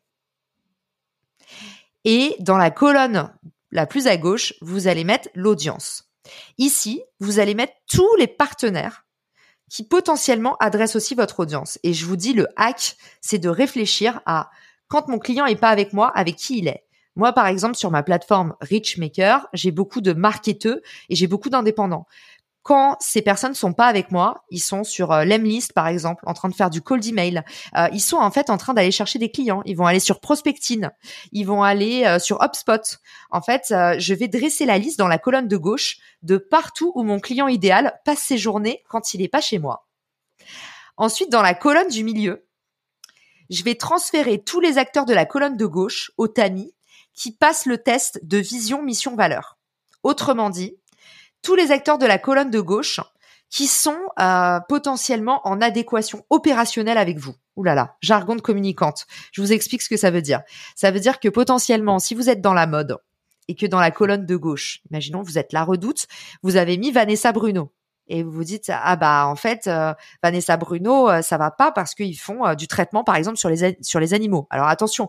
Et 2.05 2.35
dans 2.39 2.57
la 2.57 2.71
colonne 2.71 3.31
la 3.71 3.85
plus 3.85 4.07
à 4.07 4.17
gauche, 4.17 4.53
vous 4.61 4.87
allez 4.87 5.03
mettre 5.03 5.29
l'audience. 5.33 6.11
Ici, 6.57 7.01
vous 7.19 7.39
allez 7.39 7.55
mettre 7.55 7.73
tous 7.89 8.15
les 8.17 8.27
partenaires 8.27 9.05
qui 9.69 9.83
potentiellement 9.83 10.57
adressent 10.59 10.97
aussi 10.97 11.15
votre 11.15 11.39
audience. 11.39 11.79
Et 11.83 11.93
je 11.93 12.05
vous 12.05 12.17
dis, 12.17 12.33
le 12.33 12.47
hack, 12.57 12.97
c'est 13.21 13.39
de 13.39 13.49
réfléchir 13.49 14.19
à 14.25 14.49
quand 14.87 15.07
mon 15.07 15.19
client 15.19 15.45
est 15.45 15.55
pas 15.55 15.69
avec 15.69 15.93
moi, 15.93 16.09
avec 16.09 16.35
qui 16.35 16.59
il 16.59 16.67
est. 16.67 16.83
Moi, 17.15 17.31
par 17.33 17.47
exemple, 17.47 17.75
sur 17.75 17.91
ma 17.91 18.03
plateforme 18.03 18.55
Richmaker, 18.59 19.47
j'ai 19.53 19.71
beaucoup 19.71 20.01
de 20.01 20.13
marketeurs 20.13 20.77
et 21.09 21.15
j'ai 21.15 21.27
beaucoup 21.27 21.49
d'indépendants 21.49 22.05
quand 22.63 22.97
ces 22.99 23.21
personnes 23.21 23.55
sont 23.55 23.73
pas 23.73 23.87
avec 23.87 24.11
moi, 24.11 24.43
ils 24.49 24.59
sont 24.59 24.83
sur 24.83 25.11
euh, 25.11 25.25
l'Emlist 25.25 25.73
par 25.73 25.87
exemple, 25.87 26.23
en 26.27 26.33
train 26.33 26.49
de 26.49 26.53
faire 26.53 26.69
du 26.69 26.81
cold 26.81 27.05
email. 27.05 27.43
Euh, 27.75 27.87
ils 27.91 28.01
sont 28.01 28.17
en 28.17 28.29
fait 28.29 28.49
en 28.49 28.57
train 28.57 28.73
d'aller 28.73 28.91
chercher 28.91 29.17
des 29.19 29.31
clients. 29.31 29.61
Ils 29.65 29.75
vont 29.75 29.87
aller 29.87 29.99
sur 29.99 30.19
Prospectine, 30.19 30.91
ils 31.31 31.45
vont 31.45 31.63
aller 31.63 32.05
euh, 32.05 32.19
sur 32.19 32.43
HubSpot. 32.43 32.99
En 33.31 33.41
fait, 33.41 33.65
je 33.69 34.13
vais 34.13 34.27
dresser 34.27 34.65
la 34.65 34.77
liste 34.77 34.99
dans 34.99 35.07
la 35.07 35.17
colonne 35.17 35.47
de 35.47 35.57
gauche 35.57 35.97
de 36.21 36.37
partout 36.37 36.91
où 36.95 37.03
mon 37.03 37.19
client 37.19 37.47
idéal 37.47 37.99
passe 38.05 38.19
ses 38.19 38.37
journées 38.37 38.83
quand 38.89 39.13
il 39.13 39.21
est 39.21 39.27
pas 39.27 39.41
chez 39.41 39.57
moi. 39.57 39.87
Ensuite, 40.97 41.31
dans 41.31 41.41
la 41.41 41.53
colonne 41.53 41.87
du 41.87 42.03
milieu, 42.03 42.45
je 43.49 43.63
vais 43.63 43.75
transférer 43.75 44.43
tous 44.43 44.59
les 44.59 44.77
acteurs 44.77 45.05
de 45.05 45.13
la 45.13 45.25
colonne 45.25 45.57
de 45.57 45.65
gauche 45.65 46.11
au 46.17 46.27
tamis 46.27 46.73
qui 47.13 47.31
passent 47.31 47.65
le 47.65 47.77
test 47.77 48.19
de 48.23 48.37
vision 48.37 48.81
mission 48.81 49.15
valeur. 49.15 49.57
Autrement 50.03 50.49
dit, 50.49 50.77
tous 51.41 51.55
les 51.55 51.71
acteurs 51.71 51.97
de 51.97 52.05
la 52.05 52.17
colonne 52.17 52.51
de 52.51 52.59
gauche 52.59 52.99
qui 53.49 53.67
sont 53.67 53.99
euh, 54.19 54.59
potentiellement 54.69 55.41
en 55.45 55.61
adéquation 55.61 56.25
opérationnelle 56.29 56.97
avec 56.97 57.19
vous. 57.19 57.35
Ouh 57.57 57.63
là 57.63 57.75
là, 57.75 57.97
jargon 58.01 58.35
de 58.35 58.41
communicante. 58.41 59.05
Je 59.33 59.41
vous 59.41 59.51
explique 59.51 59.81
ce 59.81 59.89
que 59.89 59.97
ça 59.97 60.09
veut 60.09 60.21
dire. 60.21 60.41
Ça 60.75 60.89
veut 60.89 61.01
dire 61.01 61.19
que 61.19 61.27
potentiellement, 61.27 61.99
si 61.99 62.15
vous 62.15 62.29
êtes 62.29 62.41
dans 62.41 62.53
la 62.53 62.65
mode 62.65 62.97
et 63.49 63.55
que 63.55 63.65
dans 63.65 63.81
la 63.81 63.91
colonne 63.91 64.25
de 64.25 64.35
gauche, 64.37 64.81
imaginons 64.89 65.21
vous 65.21 65.37
êtes 65.37 65.51
la 65.51 65.63
redoute, 65.63 66.07
vous 66.43 66.55
avez 66.55 66.77
mis 66.77 66.91
Vanessa 66.91 67.33
Bruno 67.33 67.73
et 68.11 68.23
vous 68.23 68.31
vous 68.31 68.43
dites 68.43 68.69
ah 68.73 68.97
bah 68.97 69.25
en 69.25 69.37
fait 69.37 69.67
euh, 69.67 69.93
Vanessa 70.21 70.57
Bruno 70.57 71.09
euh, 71.09 71.21
ça 71.21 71.37
va 71.37 71.49
pas 71.49 71.71
parce 71.71 71.95
qu'ils 71.95 72.19
font 72.19 72.45
euh, 72.45 72.55
du 72.55 72.67
traitement 72.67 73.05
par 73.05 73.15
exemple 73.15 73.37
sur 73.37 73.49
les 73.49 73.77
sur 73.81 74.01
les 74.01 74.13
animaux. 74.13 74.47
Alors 74.49 74.67
attention, 74.67 75.07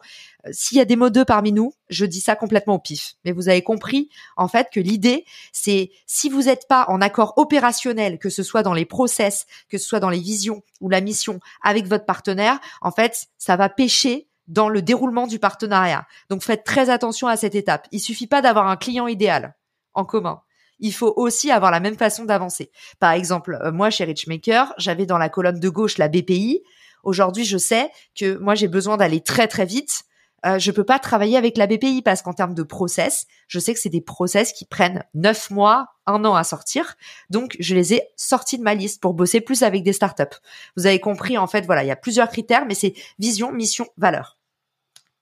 s'il 0.52 0.78
y 0.78 0.80
a 0.80 0.84
des 0.84 0.94
mots 0.94 1.10
d'eux 1.10 1.24
parmi 1.24 1.50
nous, 1.50 1.74
je 1.88 2.06
dis 2.06 2.20
ça 2.20 2.36
complètement 2.36 2.74
au 2.74 2.78
pif. 2.78 3.14
Mais 3.24 3.32
vous 3.32 3.48
avez 3.48 3.62
compris 3.62 4.08
en 4.36 4.46
fait 4.46 4.68
que 4.72 4.78
l'idée 4.78 5.24
c'est 5.52 5.90
si 6.06 6.30
vous 6.30 6.44
n'êtes 6.44 6.68
pas 6.68 6.84
en 6.88 7.00
accord 7.00 7.34
opérationnel, 7.36 8.20
que 8.20 8.30
ce 8.30 8.44
soit 8.44 8.62
dans 8.62 8.74
les 8.74 8.84
process, 8.84 9.46
que 9.68 9.78
ce 9.78 9.86
soit 9.86 10.00
dans 10.00 10.10
les 10.10 10.20
visions 10.20 10.62
ou 10.80 10.88
la 10.88 11.00
mission 11.00 11.40
avec 11.62 11.86
votre 11.86 12.06
partenaire, 12.06 12.60
en 12.82 12.92
fait 12.92 13.26
ça 13.36 13.56
va 13.56 13.68
pêcher 13.68 14.28
dans 14.46 14.68
le 14.68 14.80
déroulement 14.80 15.26
du 15.26 15.40
partenariat. 15.40 16.06
Donc 16.30 16.42
faites 16.42 16.62
très 16.62 16.88
attention 16.88 17.26
à 17.26 17.36
cette 17.36 17.56
étape. 17.56 17.88
Il 17.90 17.98
suffit 17.98 18.28
pas 18.28 18.42
d'avoir 18.42 18.68
un 18.68 18.76
client 18.76 19.08
idéal 19.08 19.56
en 19.94 20.04
commun. 20.04 20.40
Il 20.82 20.92
faut 20.92 21.14
aussi 21.16 21.50
avoir 21.50 21.70
la 21.70 21.80
même 21.80 21.96
façon 21.96 22.24
d'avancer. 22.24 22.70
Par 22.98 23.12
exemple, 23.12 23.58
euh, 23.62 23.72
moi 23.72 23.88
chez 23.88 24.04
Richmaker, 24.04 24.74
j'avais 24.76 25.06
dans 25.06 25.16
la 25.16 25.28
colonne 25.28 25.60
de 25.60 25.68
gauche 25.68 25.96
la 25.96 26.08
BPI. 26.08 26.62
Aujourd'hui, 27.04 27.44
je 27.44 27.56
sais 27.56 27.90
que 28.14 28.36
moi 28.36 28.54
j'ai 28.54 28.68
besoin 28.68 28.96
d'aller 28.96 29.20
très 29.20 29.46
très 29.46 29.64
vite. 29.64 30.02
Euh, 30.44 30.58
je 30.58 30.72
peux 30.72 30.82
pas 30.82 30.98
travailler 30.98 31.36
avec 31.36 31.56
la 31.56 31.68
BPI 31.68 32.02
parce 32.02 32.20
qu'en 32.20 32.32
termes 32.32 32.54
de 32.54 32.64
process, 32.64 33.26
je 33.46 33.60
sais 33.60 33.72
que 33.72 33.78
c'est 33.78 33.88
des 33.88 34.00
process 34.00 34.52
qui 34.52 34.64
prennent 34.64 35.04
neuf 35.14 35.50
mois, 35.50 35.86
un 36.06 36.24
an 36.24 36.34
à 36.34 36.42
sortir. 36.42 36.96
Donc, 37.30 37.56
je 37.60 37.76
les 37.76 37.94
ai 37.94 38.08
sortis 38.16 38.58
de 38.58 38.64
ma 38.64 38.74
liste 38.74 39.00
pour 39.00 39.14
bosser 39.14 39.40
plus 39.40 39.62
avec 39.62 39.84
des 39.84 39.92
startups. 39.92 40.40
Vous 40.76 40.86
avez 40.86 40.98
compris, 40.98 41.38
en 41.38 41.46
fait, 41.46 41.64
voilà, 41.64 41.84
il 41.84 41.86
y 41.86 41.92
a 41.92 41.96
plusieurs 41.96 42.28
critères, 42.28 42.66
mais 42.66 42.74
c'est 42.74 42.94
vision, 43.20 43.52
mission, 43.52 43.86
valeur. 43.96 44.36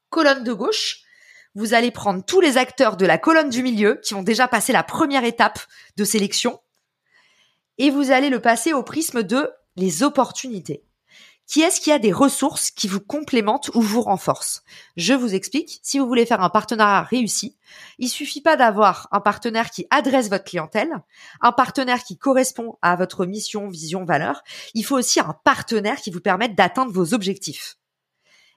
Colonne 0.08 0.42
de 0.42 0.54
gauche, 0.54 1.02
vous 1.54 1.75
allez 1.75 1.90
prendre 1.90 2.25
tous 2.25 2.40
les 2.40 2.57
acteurs 2.57 2.97
de 2.97 3.07
la 3.07 3.19
colonne 3.19 3.50
du 3.50 3.62
milieu 3.62 4.00
qui 4.02 4.14
ont 4.14 4.23
déjà 4.23 4.49
passé 4.49 4.73
la 4.73 4.83
première 4.83 5.25
étape 5.25 5.59
de 5.97 6.04
sélection 6.04 6.61
et 7.78 7.90
vous 7.90 8.11
allez 8.11 8.28
le 8.28 8.40
passer 8.40 8.73
au 8.73 8.83
prisme 8.83 9.23
de 9.23 9.50
les 9.76 10.02
opportunités. 10.02 10.85
Qui 11.47 11.62
est-ce 11.62 11.80
qui 11.80 11.90
a 11.90 11.99
des 11.99 12.12
ressources 12.12 12.71
qui 12.71 12.87
vous 12.87 13.00
complémentent 13.00 13.71
ou 13.75 13.80
vous 13.80 14.02
renforcent? 14.02 14.62
Je 14.97 15.14
vous 15.14 15.35
explique. 15.35 15.80
Si 15.83 15.99
vous 15.99 16.07
voulez 16.07 16.25
faire 16.25 16.42
un 16.42 16.49
partenariat 16.49 17.02
réussi, 17.02 17.57
il 17.99 18.09
suffit 18.09 18.40
pas 18.40 18.57
d'avoir 18.57 19.09
un 19.11 19.19
partenaire 19.19 19.71
qui 19.71 19.85
adresse 19.90 20.30
votre 20.30 20.45
clientèle, 20.45 20.92
un 21.40 21.50
partenaire 21.50 22.04
qui 22.04 22.16
correspond 22.16 22.78
à 22.83 22.95
votre 22.95 23.26
mission, 23.26 23.69
vision, 23.69 24.04
valeur. 24.04 24.45
Il 24.75 24.85
faut 24.85 24.97
aussi 24.97 25.19
un 25.19 25.35
partenaire 25.42 26.00
qui 26.00 26.12
vous 26.12 26.21
permette 26.21 26.54
d'atteindre 26.54 26.92
vos 26.92 27.14
objectifs. 27.14 27.79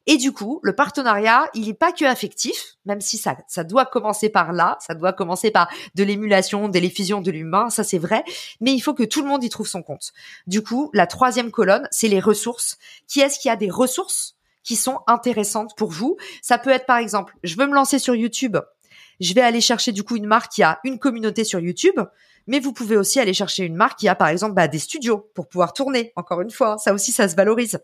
Et 0.05 0.17
du 0.17 0.33
coup, 0.33 0.60
le 0.63 0.75
partenariat, 0.75 1.48
il 1.53 1.67
n'est 1.67 1.74
pas 1.74 1.93
que 1.93 2.03
affectif, 2.03 2.75
même 2.86 3.00
si 3.00 3.17
ça, 3.17 3.38
ça 3.48 3.63
doit 3.63 3.86
commencer 3.86 4.29
par 4.29 4.51
là, 4.51 4.77
ça 4.81 4.95
doit 4.95 5.13
commencer 5.13 5.50
par 5.50 5.69
de 5.95 6.03
l'émulation, 6.03 6.67
de 6.67 6.77
l'effusion 6.79 7.22
de 7.22 7.31
l'humain, 7.31 7.69
ça 7.69 7.83
c'est 7.83 8.00
vrai, 8.00 8.24
mais 8.60 8.74
il 8.74 8.81
faut 8.81 8.93
que 8.93 9.03
tout 9.03 9.22
le 9.22 9.29
monde 9.29 9.43
y 9.43 9.50
trouve 9.50 9.67
son 9.67 9.81
compte. 9.81 10.12
Du 10.45 10.62
coup, 10.62 10.89
la 10.93 11.07
troisième 11.07 11.51
colonne, 11.51 11.88
c'est 11.91 12.10
les 12.10 12.19
ressources. 12.19 12.77
Qui 13.07 13.22
est-ce 13.22 13.39
qui 13.39 13.50
a 13.50 13.55
des 13.55 13.69
ressources 13.69 14.36
qui 14.63 14.75
sont 14.75 15.00
intéressantes 15.07 15.75
pour 15.77 15.91
vous? 15.91 16.17
Ça 16.41 16.57
peut 16.57 16.69
être 16.69 16.86
par 16.86 16.98
exemple, 16.98 17.36
je 17.43 17.55
veux 17.55 17.67
me 17.67 17.74
lancer 17.74 17.98
sur 17.98 18.15
YouTube, 18.15 18.57
je 19.22 19.33
vais 19.33 19.41
aller 19.41 19.62
chercher 19.62 19.93
du 19.93 20.03
coup 20.03 20.17
une 20.17 20.25
marque 20.25 20.51
qui 20.51 20.63
a 20.63 20.79
une 20.83 21.00
communauté 21.00 21.45
sur 21.45 21.62
YouTube, 21.62 22.00
mais 22.48 22.60
vous 22.60 22.74
pouvez 22.74 22.98
aussi 22.98 23.22
aller 23.22 23.33
chercher 23.33 23.63
une 23.63 23.75
marque 23.75 24.00
qui 24.00 24.10
a 24.10 24.15
par 24.15 24.27
exemple 24.27 24.53
bah, 24.53 24.67
des 24.67 24.79
studios 24.79 25.29
pour 25.33 25.48
pouvoir 25.48 25.72
tourner. 25.72 26.12
Encore 26.17 26.41
une 26.41 26.51
fois, 26.51 26.77
ça 26.77 26.93
aussi, 26.93 27.13
ça 27.13 27.29
se 27.29 27.36
valorise. 27.36 27.79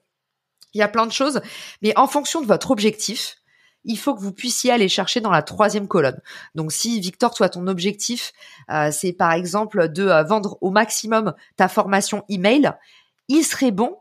Il 0.73 0.79
y 0.79 0.81
a 0.81 0.87
plein 0.87 1.05
de 1.05 1.11
choses, 1.11 1.41
mais 1.81 1.97
en 1.97 2.07
fonction 2.07 2.41
de 2.41 2.45
votre 2.45 2.71
objectif, 2.71 3.37
il 3.85 3.97
faut 3.97 4.13
que 4.13 4.21
vous 4.21 4.33
puissiez 4.33 4.71
aller 4.71 4.89
chercher 4.89 5.21
dans 5.21 5.31
la 5.31 5.41
troisième 5.41 5.87
colonne. 5.87 6.19
Donc 6.55 6.71
si 6.71 6.99
Victor, 6.99 7.33
toi, 7.33 7.49
ton 7.49 7.67
objectif, 7.67 8.33
euh, 8.69 8.91
c'est 8.91 9.13
par 9.13 9.31
exemple 9.31 9.89
de 9.89 10.07
euh, 10.07 10.23
vendre 10.23 10.57
au 10.61 10.69
maximum 10.69 11.33
ta 11.55 11.67
formation 11.67 12.23
email, 12.29 12.73
il 13.29 13.43
serait 13.43 13.71
bon 13.71 13.97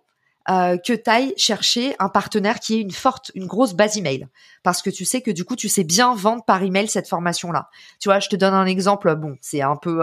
euh, 0.50 0.78
que 0.78 0.94
tu 0.94 1.10
ailles 1.10 1.34
chercher 1.36 1.94
un 1.98 2.08
partenaire 2.08 2.58
qui 2.58 2.76
ait 2.76 2.80
une 2.80 2.90
forte, 2.90 3.30
une 3.34 3.46
grosse 3.46 3.74
base 3.74 3.96
email. 3.96 4.26
Parce 4.62 4.82
que 4.82 4.90
tu 4.90 5.04
sais 5.04 5.20
que 5.20 5.30
du 5.30 5.44
coup, 5.44 5.56
tu 5.56 5.68
sais 5.68 5.84
bien 5.84 6.14
vendre 6.14 6.44
par 6.44 6.62
email 6.62 6.88
cette 6.88 7.08
formation-là. 7.08 7.68
Tu 8.00 8.08
vois, 8.08 8.18
je 8.18 8.28
te 8.28 8.36
donne 8.36 8.54
un 8.54 8.66
exemple. 8.66 9.14
Bon, 9.14 9.36
c'est 9.40 9.60
un 9.60 9.76
peu 9.76 10.02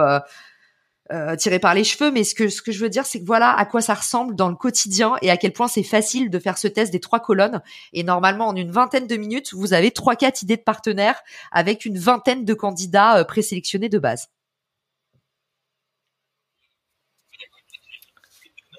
euh, 1.12 1.36
tiré 1.36 1.60
par 1.60 1.72
les 1.72 1.84
cheveux, 1.84 2.10
mais 2.10 2.24
ce 2.24 2.34
que 2.34 2.48
ce 2.48 2.60
que 2.62 2.72
je 2.72 2.80
veux 2.80 2.88
dire, 2.88 3.06
c'est 3.06 3.20
que 3.20 3.24
voilà 3.26 3.52
à 3.56 3.64
quoi 3.64 3.80
ça 3.80 3.94
ressemble 3.94 4.34
dans 4.34 4.48
le 4.48 4.56
quotidien 4.56 5.14
et 5.22 5.30
à 5.30 5.36
quel 5.36 5.52
point 5.52 5.68
c'est 5.68 5.84
facile 5.84 6.30
de 6.30 6.38
faire 6.40 6.58
ce 6.58 6.66
test 6.66 6.92
des 6.92 6.98
trois 6.98 7.20
colonnes. 7.20 7.62
Et 7.92 8.02
normalement, 8.02 8.48
en 8.48 8.56
une 8.56 8.72
vingtaine 8.72 9.06
de 9.06 9.16
minutes, 9.16 9.54
vous 9.54 9.72
avez 9.72 9.92
trois 9.92 10.16
quatre 10.16 10.42
idées 10.42 10.56
de 10.56 10.62
partenaires 10.62 11.20
avec 11.52 11.84
une 11.84 11.96
vingtaine 11.96 12.44
de 12.44 12.54
candidats 12.54 13.18
euh, 13.18 13.24
présélectionnés 13.24 13.88
de 13.88 13.98
base. 13.98 14.28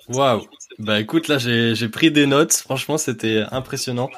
Waouh. 0.09 0.45
Bah 0.79 0.99
écoute, 0.99 1.27
là 1.29 1.37
j'ai 1.37 1.89
pris 1.89 2.11
des 2.11 2.25
notes. 2.27 2.53
Franchement, 2.53 2.97
c'était 2.97 3.43
impressionnant. 3.51 4.09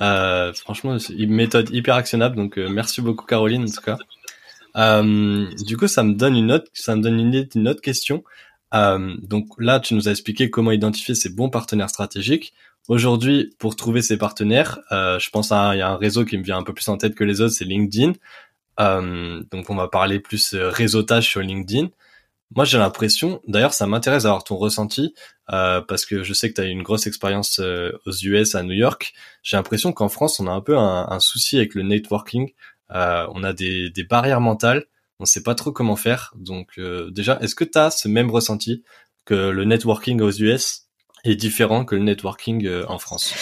Euh, 0.00 0.52
franchement, 0.52 0.98
une 0.98 1.32
méthode 1.32 1.70
hyper 1.70 1.96
actionnable. 1.96 2.36
Donc 2.36 2.58
merci 2.58 3.00
beaucoup 3.00 3.26
Caroline 3.26 3.64
en 3.64 3.66
tout 3.66 3.80
cas. 3.80 3.98
Euh, 4.76 5.46
du 5.64 5.76
coup, 5.76 5.88
ça 5.88 6.02
me 6.02 6.14
donne 6.14 6.36
une 6.36 6.52
autre, 6.52 6.70
ça 6.74 6.96
me 6.96 7.02
donne 7.02 7.18
une, 7.18 7.68
autre 7.68 7.80
question. 7.80 8.24
Euh, 8.74 9.16
donc 9.22 9.48
là, 9.58 9.80
tu 9.80 9.94
nous 9.94 10.08
as 10.08 10.10
expliqué 10.10 10.50
comment 10.50 10.72
identifier 10.72 11.14
ces 11.14 11.30
bons 11.30 11.50
partenaires 11.50 11.90
stratégiques. 11.90 12.52
Aujourd'hui, 12.88 13.54
pour 13.58 13.74
trouver 13.74 14.02
ces 14.02 14.16
partenaires, 14.16 14.78
euh, 14.92 15.18
je 15.18 15.30
pense 15.30 15.50
à 15.50 15.74
il 15.74 15.78
y 15.78 15.82
a 15.82 15.88
un 15.90 15.96
réseau 15.96 16.24
qui 16.24 16.38
me 16.38 16.44
vient 16.44 16.58
un 16.58 16.62
peu 16.62 16.74
plus 16.74 16.88
en 16.88 16.96
tête 16.96 17.14
que 17.14 17.24
les 17.24 17.40
autres, 17.40 17.54
c'est 17.54 17.64
LinkedIn. 17.64 18.12
Euh, 18.80 19.42
donc 19.50 19.70
on 19.70 19.74
va 19.74 19.88
parler 19.88 20.20
plus 20.20 20.54
euh, 20.54 20.68
réseautage 20.68 21.28
sur 21.28 21.40
LinkedIn. 21.40 21.88
Moi, 22.54 22.64
j'ai 22.64 22.78
l'impression, 22.78 23.40
d'ailleurs, 23.48 23.74
ça 23.74 23.88
m'intéresse 23.88 24.22
d'avoir 24.22 24.44
ton 24.44 24.56
ressenti, 24.56 25.14
euh, 25.52 25.80
parce 25.80 26.06
que 26.06 26.22
je 26.22 26.32
sais 26.32 26.48
que 26.48 26.54
tu 26.54 26.60
as 26.60 26.66
eu 26.66 26.70
une 26.70 26.84
grosse 26.84 27.08
expérience 27.08 27.58
aux 27.58 28.12
US, 28.22 28.54
à 28.54 28.62
New 28.62 28.72
York. 28.72 29.14
J'ai 29.42 29.56
l'impression 29.56 29.92
qu'en 29.92 30.08
France, 30.08 30.38
on 30.38 30.46
a 30.46 30.52
un 30.52 30.60
peu 30.60 30.78
un, 30.78 31.08
un, 31.10 31.18
souci 31.18 31.56
avec 31.56 31.74
le 31.74 31.82
networking. 31.82 32.52
Euh, 32.92 33.26
on 33.32 33.42
a 33.44 33.52
des, 33.52 33.90
barrières 34.08 34.40
mentales, 34.40 34.84
on 35.18 35.24
ne 35.24 35.26
sait 35.26 35.42
pas 35.42 35.54
trop 35.54 35.72
comment 35.72 35.96
faire. 35.96 36.32
Donc 36.36 36.78
euh, 36.78 37.10
déjà, 37.10 37.38
est-ce 37.40 37.54
que 37.54 37.64
tu 37.64 37.78
ce 37.90 38.08
même 38.08 38.30
ressenti 38.30 38.84
que 39.24 39.34
le 39.34 39.64
networking 39.64 40.20
aux 40.20 40.30
US 40.30 40.86
est 41.24 41.36
différent 41.36 41.84
que 41.84 41.96
le 41.96 42.02
networking 42.02 42.66
euh, 42.66 42.84
en 42.88 42.98
France? 42.98 43.34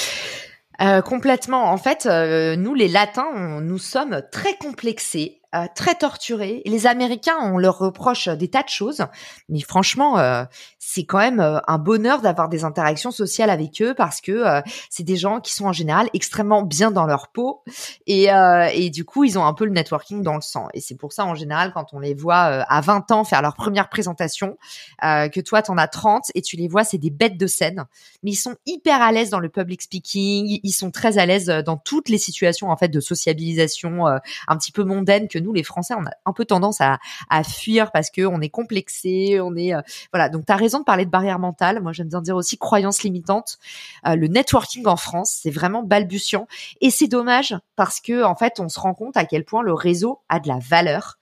Complètement. 1.04 1.70
En 1.70 1.78
fait, 1.78 2.04
nous 2.04 2.74
les 2.74 2.88
Latins, 2.88 3.60
nous 3.60 3.78
sommes 3.78 4.22
très 4.32 4.56
complexés 4.56 5.40
euh, 5.54 5.66
très 5.76 5.94
torturés. 5.94 6.62
les 6.64 6.86
Américains, 6.88 7.36
on 7.40 7.58
leur 7.58 7.78
reproche 7.78 8.26
des 8.28 8.48
tas 8.48 8.64
de 8.64 8.68
choses, 8.68 9.04
mais 9.48 9.60
franchement, 9.60 10.18
euh, 10.18 10.44
c'est 10.80 11.04
quand 11.04 11.18
même 11.18 11.38
euh, 11.38 11.60
un 11.68 11.78
bonheur 11.78 12.22
d'avoir 12.22 12.48
des 12.48 12.64
interactions 12.64 13.12
sociales 13.12 13.50
avec 13.50 13.80
eux 13.80 13.94
parce 13.94 14.20
que 14.20 14.42
c'est 14.90 15.04
des 15.04 15.16
gens 15.16 15.40
qui 15.40 15.52
sont 15.52 15.66
en 15.66 15.72
général 15.72 16.08
extrêmement 16.12 16.62
bien 16.62 16.90
dans 16.90 17.06
leur 17.06 17.28
peau 17.28 17.62
et, 18.06 18.28
et 18.72 18.90
du 18.90 19.04
coup, 19.04 19.24
ils 19.24 19.38
ont 19.38 19.44
un 19.44 19.54
peu 19.54 19.64
le 19.64 19.70
networking 19.70 20.22
dans 20.22 20.34
le 20.34 20.40
sang. 20.40 20.68
Et 20.74 20.80
c'est 20.80 20.96
pour 20.96 21.12
ça, 21.12 21.24
en 21.24 21.34
général, 21.34 21.72
quand 21.72 21.92
on 21.92 22.00
les 22.00 22.14
voit 22.14 22.36
à 22.36 22.80
20 22.80 23.10
ans 23.10 23.24
faire 23.24 23.42
leur 23.42 23.54
première 23.54 23.88
présentation, 23.88 24.56
que 25.00 25.40
toi, 25.40 25.62
t'en 25.62 25.78
as 25.78 25.88
30 25.88 26.30
et 26.34 26.42
tu 26.42 26.56
les 26.56 26.68
vois, 26.68 26.84
c'est 26.84 26.98
des 26.98 27.10
bêtes 27.10 27.36
de 27.36 27.46
scène, 27.46 27.84
mais 28.22 28.32
ils 28.32 28.36
sont 28.36 28.56
hyper 28.66 29.00
à 29.00 29.12
l'aise 29.12 29.30
dans 29.30 29.40
le 29.40 29.48
public 29.48 29.82
speaking, 29.82 30.60
ils 30.62 30.72
sont 30.72 30.90
très 30.90 31.18
à 31.18 31.26
l'aise 31.26 31.46
dans 31.46 31.76
toutes 31.76 32.08
les 32.08 32.18
situations 32.18 32.70
en 32.70 32.76
fait 32.76 32.88
de 32.88 33.00
sociabilisation 33.00 34.06
un 34.06 34.56
petit 34.56 34.72
peu 34.72 34.84
mondaine 34.84 35.28
que 35.28 35.38
nous, 35.44 35.52
les 35.52 35.62
Français, 35.62 35.94
on 35.94 36.04
a 36.04 36.10
un 36.24 36.32
peu 36.32 36.44
tendance 36.44 36.80
à, 36.80 36.98
fuir 37.44 37.92
parce 37.92 38.10
que 38.10 38.22
on 38.22 38.40
est 38.40 38.48
complexé, 38.48 39.40
on 39.40 39.54
est 39.54 39.74
euh, 39.74 39.82
voilà. 40.12 40.28
Donc, 40.28 40.46
tu 40.46 40.52
as 40.52 40.56
raison 40.56 40.78
de 40.80 40.84
parler 40.84 41.04
de 41.04 41.10
barrière 41.10 41.38
mentale. 41.38 41.80
Moi, 41.80 41.92
j'aime 41.92 42.08
bien 42.08 42.22
dire 42.22 42.36
aussi 42.36 42.58
croyance 42.58 43.02
limitante. 43.02 43.58
Euh, 44.06 44.16
le 44.16 44.28
networking 44.28 44.86
en 44.86 44.96
France, 44.96 45.38
c'est 45.42 45.50
vraiment 45.50 45.82
balbutiant 45.82 46.46
et 46.80 46.90
c'est 46.90 47.08
dommage 47.08 47.54
parce 47.76 48.00
que 48.00 48.24
en 48.24 48.34
fait, 48.34 48.60
on 48.60 48.68
se 48.68 48.80
rend 48.80 48.94
compte 48.94 49.16
à 49.16 49.24
quel 49.24 49.44
point 49.44 49.62
le 49.62 49.74
réseau 49.74 50.20
a 50.28 50.40
de 50.40 50.48
la 50.48 50.58
valeur. 50.58 51.18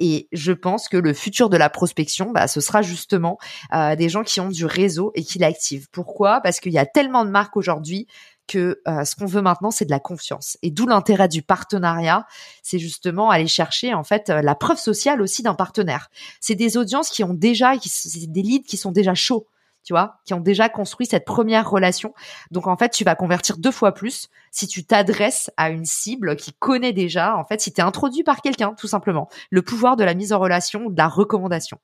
Et 0.00 0.28
je 0.32 0.52
pense 0.52 0.88
que 0.88 0.96
le 0.96 1.12
futur 1.12 1.50
de 1.50 1.58
la 1.58 1.68
prospection, 1.68 2.32
bah, 2.32 2.48
ce 2.48 2.62
sera 2.62 2.80
justement 2.80 3.38
euh, 3.74 3.94
des 3.96 4.08
gens 4.08 4.24
qui 4.24 4.40
ont 4.40 4.48
du 4.48 4.64
réseau 4.64 5.12
et 5.14 5.22
qui 5.22 5.38
l'activent. 5.38 5.88
Pourquoi? 5.90 6.40
Parce 6.40 6.58
qu'il 6.58 6.72
y 6.72 6.78
a 6.78 6.86
tellement 6.86 7.26
de 7.26 7.30
marques 7.30 7.56
aujourd'hui 7.56 8.06
que 8.50 8.80
euh, 8.88 9.04
ce 9.04 9.14
qu'on 9.14 9.26
veut 9.26 9.42
maintenant, 9.42 9.70
c'est 9.70 9.84
de 9.84 9.90
la 9.90 10.00
confiance. 10.00 10.58
Et 10.62 10.72
d'où 10.72 10.84
l'intérêt 10.84 11.28
du 11.28 11.40
partenariat, 11.40 12.26
c'est 12.64 12.80
justement 12.80 13.30
aller 13.30 13.46
chercher 13.46 13.94
en 13.94 14.02
fait 14.02 14.28
euh, 14.28 14.42
la 14.42 14.56
preuve 14.56 14.78
sociale 14.78 15.22
aussi 15.22 15.44
d'un 15.44 15.54
partenaire. 15.54 16.10
C'est 16.40 16.56
des 16.56 16.76
audiences 16.76 17.10
qui 17.10 17.22
ont 17.22 17.32
déjà, 17.32 17.76
qui, 17.76 17.88
c'est 17.88 18.26
des 18.26 18.42
leads 18.42 18.66
qui 18.66 18.76
sont 18.76 18.90
déjà 18.90 19.14
chauds, 19.14 19.46
tu 19.84 19.92
vois, 19.92 20.16
qui 20.24 20.34
ont 20.34 20.40
déjà 20.40 20.68
construit 20.68 21.06
cette 21.06 21.24
première 21.24 21.70
relation. 21.70 22.12
Donc 22.50 22.66
en 22.66 22.76
fait, 22.76 22.88
tu 22.88 23.04
vas 23.04 23.14
convertir 23.14 23.56
deux 23.56 23.70
fois 23.70 23.92
plus 23.92 24.28
si 24.50 24.66
tu 24.66 24.84
t'adresses 24.84 25.52
à 25.56 25.70
une 25.70 25.84
cible 25.84 26.34
qui 26.34 26.52
connaît 26.52 26.92
déjà, 26.92 27.36
en 27.36 27.44
fait, 27.44 27.60
si 27.60 27.72
tu 27.72 27.80
es 27.80 27.84
introduit 27.84 28.24
par 28.24 28.42
quelqu'un, 28.42 28.74
tout 28.74 28.88
simplement. 28.88 29.28
Le 29.50 29.62
pouvoir 29.62 29.94
de 29.94 30.02
la 30.02 30.14
mise 30.14 30.32
en 30.32 30.40
relation, 30.40 30.90
de 30.90 30.98
la 30.98 31.06
recommandation 31.06 31.78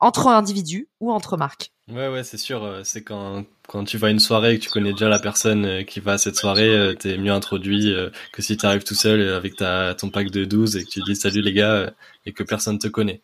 entre 0.00 0.28
individus 0.28 0.88
ou 1.00 1.12
entre 1.12 1.36
marques. 1.36 1.72
Ouais, 1.90 2.08
ouais, 2.08 2.24
c'est 2.24 2.38
sûr. 2.38 2.64
Euh, 2.64 2.82
c'est 2.84 3.02
quand, 3.02 3.44
quand 3.68 3.84
tu 3.84 3.98
vas 3.98 4.08
à 4.08 4.10
une 4.10 4.20
soirée 4.20 4.54
et 4.54 4.58
que 4.58 4.64
tu 4.64 4.70
connais 4.70 4.92
déjà 4.92 5.08
la 5.08 5.18
personne 5.18 5.64
euh, 5.64 5.82
qui 5.82 6.00
va 6.00 6.12
à 6.12 6.18
cette 6.18 6.36
soirée, 6.36 6.68
euh, 6.68 6.94
t'es 6.94 7.18
mieux 7.18 7.32
introduit 7.32 7.94
que 8.32 8.42
si 8.42 8.56
tu 8.56 8.66
arrives 8.66 8.84
tout 8.84 8.94
seul 8.94 9.20
avec 9.34 9.56
ta, 9.56 9.94
ton 9.94 10.10
pack 10.10 10.30
de 10.30 10.44
12 10.44 10.76
et 10.76 10.84
que 10.84 10.88
tu 10.88 11.00
dis 11.02 11.16
salut 11.16 11.42
les 11.42 11.52
gars 11.52 11.90
et 12.26 12.32
que 12.32 12.42
personne 12.42 12.78
te 12.78 12.88
connaît. 12.88 13.22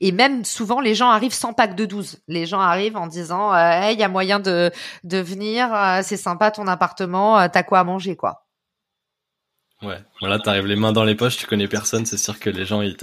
Et 0.00 0.10
même 0.10 0.44
souvent, 0.44 0.80
les 0.80 0.94
gens 0.94 1.10
arrivent 1.10 1.34
sans 1.34 1.52
pack 1.52 1.76
de 1.76 1.84
12. 1.84 2.18
Les 2.26 2.44
gens 2.44 2.60
arrivent 2.60 2.96
en 2.96 3.06
disant, 3.06 3.54
hey, 3.54 3.94
il 3.94 4.00
y 4.00 4.02
a 4.02 4.08
moyen 4.08 4.40
de, 4.40 4.72
de 5.04 5.18
venir, 5.18 5.68
c'est 6.02 6.16
sympa 6.16 6.50
ton 6.50 6.66
appartement, 6.66 7.48
t'as 7.48 7.62
quoi 7.62 7.80
à 7.80 7.84
manger, 7.84 8.16
quoi. 8.16 8.46
Ouais, 9.82 9.98
voilà, 10.20 10.38
t'arrives 10.38 10.66
les 10.66 10.76
mains 10.76 10.92
dans 10.92 11.04
les 11.04 11.14
poches, 11.14 11.36
tu 11.36 11.46
connais 11.46 11.68
personne, 11.68 12.06
c'est 12.06 12.16
sûr 12.16 12.40
que 12.40 12.48
les 12.48 12.64
gens 12.64 12.80
ils 12.80 12.96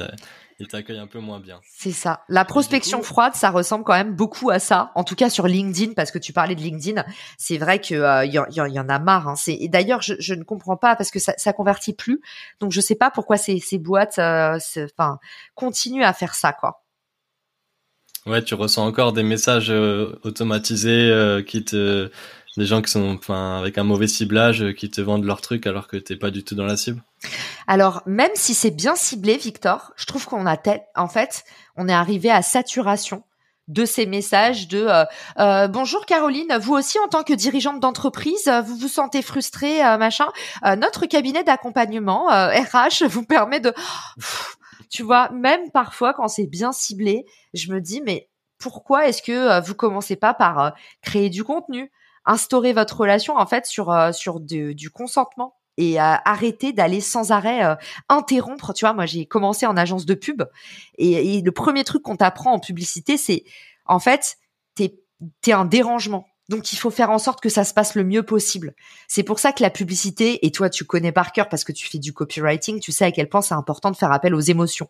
t'accueillent 0.65 1.00
un 1.00 1.08
peu 1.08 1.20
moins 1.20 1.39
bien. 1.39 1.60
C'est 1.63 1.91
ça. 1.91 2.24
La 2.30 2.46
prospection 2.46 3.01
froide, 3.01 3.36
ça 3.36 3.50
ressemble 3.50 3.84
quand 3.84 3.94
même 3.94 4.15
beaucoup 4.15 4.50
à 4.50 4.60
ça. 4.60 4.91
En 4.96 5.03
tout 5.03 5.15
cas 5.15 5.30
sur 5.30 5.48
LinkedIn, 5.48 5.94
parce 5.94 6.12
que 6.12 6.20
tu 6.20 6.34
parlais 6.34 6.56
de 6.56 6.62
LinkedIn, 6.62 7.03
c'est 7.38 7.58
vrai 7.58 7.80
que 7.80 7.96
euh, 7.96 8.25
il 8.25 8.34
y, 8.34 8.80
en 8.80 8.89
a 8.89 9.00
marre. 9.00 9.27
Hein. 9.27 9.36
Et 9.48 9.68
d'ailleurs, 9.68 10.01
je, 10.01 10.34
ne 10.34 10.44
comprends 10.44 10.77
pas 10.77 10.96
parce 10.96 11.12
que 11.12 11.20
ça, 11.20 11.34
ça 11.38 11.53
convertit 11.53 11.94
plus. 11.94 12.22
Donc 12.60 12.72
je 12.72 12.82
sais 12.82 12.96
pas 12.96 13.12
pourquoi 13.12 13.38
ces, 13.38 13.60
ces 13.60 13.77
boîtes, 13.77 14.20
euh, 14.20 14.58
enfin, 14.98 15.20
continuent 15.56 16.03
à 16.03 16.13
faire 16.13 16.36
ça, 16.36 16.53
quoi. 16.53 16.80
Ouais, 18.25 18.44
tu 18.44 18.54
ressens 18.54 18.86
encore 18.86 19.13
des 19.13 19.24
messages 19.24 19.72
euh, 19.72 20.20
automatisés 20.24 21.44
qui 21.48 21.66
te 21.66 22.12
des 22.58 22.66
gens 22.66 22.82
qui 22.82 22.92
sont 22.92 23.18
enfin 23.18 23.58
avec 23.60 23.78
un 23.78 23.84
mauvais 23.84 24.08
ciblage 24.08 24.62
euh, 24.62 24.74
qui 24.74 24.90
te 24.90 25.01
vendent 25.01 25.25
leur 25.25 25.42
truc 25.42 25.66
alors 25.68 25.88
que 25.88 25.98
t'es 25.98 26.16
pas 26.16 26.32
du 26.32 26.44
tout 26.44 26.56
dans 26.56 26.66
la 26.66 26.78
cible? 26.78 27.01
Alors 27.68 28.01
même 28.06 28.32
si 28.34 28.54
c'est 28.54 28.72
bien 28.72 28.96
ciblé, 28.96 29.38
Victor, 29.38 29.94
je 29.96 30.06
trouve 30.06 30.25
qu'on 30.25 30.46
a 30.46 30.58
tel... 30.58 30.82
en 30.96 31.08
fait 31.08 31.44
on 31.75 31.88
est 31.88 31.94
arrivé 31.94 32.30
à 32.30 32.42
saturation 32.42 33.24
de 33.68 33.86
ces 33.86 34.06
messages 34.06 34.68
de 34.68 34.86
euh, 34.86 35.06
euh, 35.40 35.68
bonjour 35.70 36.06
Caroline, 36.06 36.58
vous 36.60 36.74
aussi 36.74 37.00
en 37.00 37.08
tant 37.08 37.24
que 37.24 37.32
dirigeante 37.32 37.80
d'entreprise, 37.80 38.51
vous 38.66 38.75
vous 38.75 38.90
sentez 38.90 39.22
frustrée, 39.22 39.80
machin. 39.98 40.28
notre 40.78 41.06
cabinet 41.06 41.44
d'accompagnement 41.44 42.25
RH 42.28 43.06
vous 43.08 43.24
permet 43.24 43.62
de, 43.62 43.74
tu 44.91 45.01
vois, 45.01 45.29
même 45.31 45.71
parfois 45.71 46.13
quand 46.13 46.27
c'est 46.27 46.45
bien 46.45 46.71
ciblé, 46.71 47.25
je 47.55 47.71
me 47.74 47.81
dis 47.81 48.01
mais 48.01 48.29
pourquoi 48.60 49.07
est-ce 49.07 49.24
que 49.24 49.65
vous 49.65 49.74
commencez 49.74 50.15
pas 50.15 50.36
par 50.36 50.74
créer 51.01 51.31
du 51.31 51.43
contenu, 51.43 51.91
instaurer 52.25 52.74
votre 52.74 53.00
relation 53.00 53.38
en 53.38 53.45
fait 53.45 53.65
sur 53.65 53.91
euh, 53.91 54.12
sur 54.12 54.39
du 54.39 54.89
consentement 54.91 55.55
et 55.77 56.00
euh, 56.00 56.15
arrêter 56.25 56.74
d'aller 56.74 57.01
sans 57.01 57.31
arrêt 57.31 57.63
euh, 57.65 57.75
interrompre. 58.10 58.74
Tu 58.74 58.86
vois, 58.86 58.93
moi 58.93 59.05
j'ai 59.05 59.25
commencé 59.25 59.65
en 59.65 59.77
agence 59.77 60.05
de 60.05 60.13
pub 60.13 60.43
et, 60.98 61.38
et 61.38 61.41
le 61.41 61.51
premier 61.51 61.83
truc 61.83 62.03
qu'on 62.03 62.17
t'apprend 62.17 62.53
en 62.53 62.60
publicité, 62.60 63.17
c'est 63.17 63.43
en 63.86 64.00
fait 64.00 64.38
t'es 64.75 65.00
t'es 65.41 65.53
un 65.53 65.65
dérangement. 65.65 66.27
Donc 66.50 66.74
il 66.74 66.75
faut 66.77 66.89
faire 66.89 67.12
en 67.12 67.19
sorte 67.19 67.41
que 67.41 67.50
ça 67.50 67.63
se 67.63 67.74
passe 67.74 67.95
le 67.95 68.03
mieux 68.03 68.24
possible. 68.24 68.74
C'est 69.07 69.24
pour 69.24 69.39
ça 69.39 69.51
que 69.53 69.63
la 69.63 69.69
publicité, 69.69 70.45
et 70.45 70.51
toi 70.51 70.69
tu 70.69 70.83
connais 70.86 71.12
par 71.12 71.31
cœur 71.31 71.50
parce 71.50 71.63
que 71.63 71.71
tu 71.71 71.88
fais 71.88 72.00
du 72.00 72.13
copywriting, 72.13 72.79
tu 72.79 72.91
sais 72.91 73.05
à 73.05 73.12
quel 73.12 73.29
point 73.29 73.41
c'est 73.41 73.53
important 73.53 73.91
de 73.91 73.95
faire 73.95 74.12
appel 74.12 74.36
aux 74.36 74.39
émotions. 74.39 74.89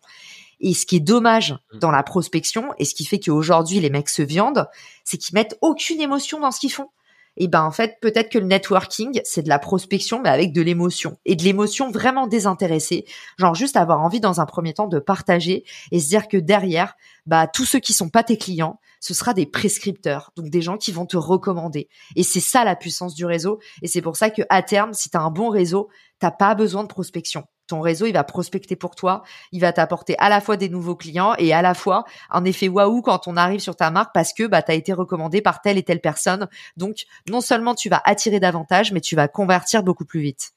Et 0.60 0.74
ce 0.74 0.86
qui 0.86 0.98
est 0.98 1.02
dommage 1.02 1.54
mmh. 1.54 1.80
dans 1.80 1.92
la 1.92 2.04
prospection, 2.04 2.72
et 2.78 2.86
ce 2.86 2.96
qui 2.96 3.06
fait 3.06 3.20
qu'aujourd'hui 3.20 3.80
les 3.80 3.90
mecs 3.90 4.10
se 4.10 4.22
viandent, 4.22 4.68
c'est 5.04 5.18
qu'ils 5.18 5.36
mettent 5.36 5.58
aucune 5.62 6.02
émotion 6.02 6.40
dans 6.40 6.52
ce 6.52 6.60
qu'ils 6.60 6.72
font 6.72 6.90
et 7.38 7.48
ben 7.48 7.64
en 7.64 7.72
fait 7.72 7.96
peut-être 8.02 8.30
que 8.30 8.38
le 8.38 8.46
networking 8.46 9.22
c'est 9.24 9.44
de 9.44 9.50
la 9.50 9.60
prospection 9.60 10.22
mais 10.22 10.30
avec 10.30 10.54
de 10.54 10.62
l'émotion. 10.62 11.18
Et 11.26 11.36
de 11.36 11.44
l'émotion 11.44 11.92
vraiment 11.92 12.28
désintéressée. 12.28 13.06
Genre 13.38 13.56
juste 13.56 13.78
avoir 13.78 14.02
envie 14.02 14.20
dans 14.20 14.42
un 14.42 14.46
premier 14.46 14.74
temps 14.74 14.88
de 14.88 15.00
partager 15.00 15.64
et 15.92 16.00
se 16.00 16.08
dire 16.08 16.28
que 16.28 16.38
derrière 16.38 16.96
bah 17.26 17.48
tous 17.48 17.66
ceux 17.66 17.80
qui 17.80 17.94
sont 17.94 18.10
pas 18.10 18.24
tes 18.24 18.38
clients 18.38 18.80
ce 19.00 19.14
sera 19.14 19.34
des 19.34 19.46
prescripteurs. 19.46 20.32
Donc 20.36 20.50
des 20.50 20.62
gens 20.62 20.78
qui 20.78 20.92
vont 20.92 21.06
te 21.06 21.18
recommander. 21.18 21.90
Et 22.16 22.24
c'est 22.24 22.40
ça 22.40 22.64
la 22.64 22.76
puissance 22.76 23.16
du 23.16 23.26
réseau. 23.26 23.60
Et 23.82 23.88
c'est 23.88 24.02
pour 24.02 24.16
ça 24.16 24.30
que 24.30 24.44
à 24.50 24.62
terme 24.62 24.94
si 24.94 25.10
tu 25.10 25.18
as 25.18 25.22
un 25.22 25.32
bon 25.32 25.50
réseau 25.50 25.90
t'as 26.20 26.32
pas 26.32 26.54
besoin 26.56 26.84
de 26.84 26.88
prospection 26.88 27.46
réseau, 27.80 28.06
il 28.06 28.14
va 28.14 28.24
prospecter 28.24 28.76
pour 28.76 28.96
toi, 28.96 29.24
il 29.52 29.62
va 29.62 29.72
t'apporter 29.72 30.18
à 30.18 30.30
la 30.30 30.42
fois 30.42 30.58
des 30.58 30.70
nouveaux 30.70 30.96
clients 30.96 31.34
et 31.38 31.54
à 31.54 31.62
la 31.62 31.74
fois 31.74 32.04
un 32.30 32.44
effet 32.44 32.68
waouh 32.68 33.02
quand 33.02 33.28
on 33.28 33.38
arrive 33.38 33.60
sur 33.62 33.76
ta 33.76 33.92
marque 33.92 34.14
parce 34.14 34.34
que 34.34 34.48
bah, 34.48 34.62
tu 34.62 34.72
as 34.72 34.76
été 34.76 34.94
recommandé 34.94 35.42
par 35.42 35.62
telle 35.62 35.78
et 35.78 35.84
telle 35.84 36.02
personne. 36.02 36.48
Donc, 36.78 37.06
non 37.30 37.42
seulement 37.42 37.76
tu 37.76 37.90
vas 37.90 38.02
attirer 38.04 38.40
davantage, 38.40 38.92
mais 38.92 39.02
tu 39.02 39.16
vas 39.16 39.28
convertir 39.28 39.84
beaucoup 39.84 40.06
plus 40.06 40.22
vite. 40.22 40.52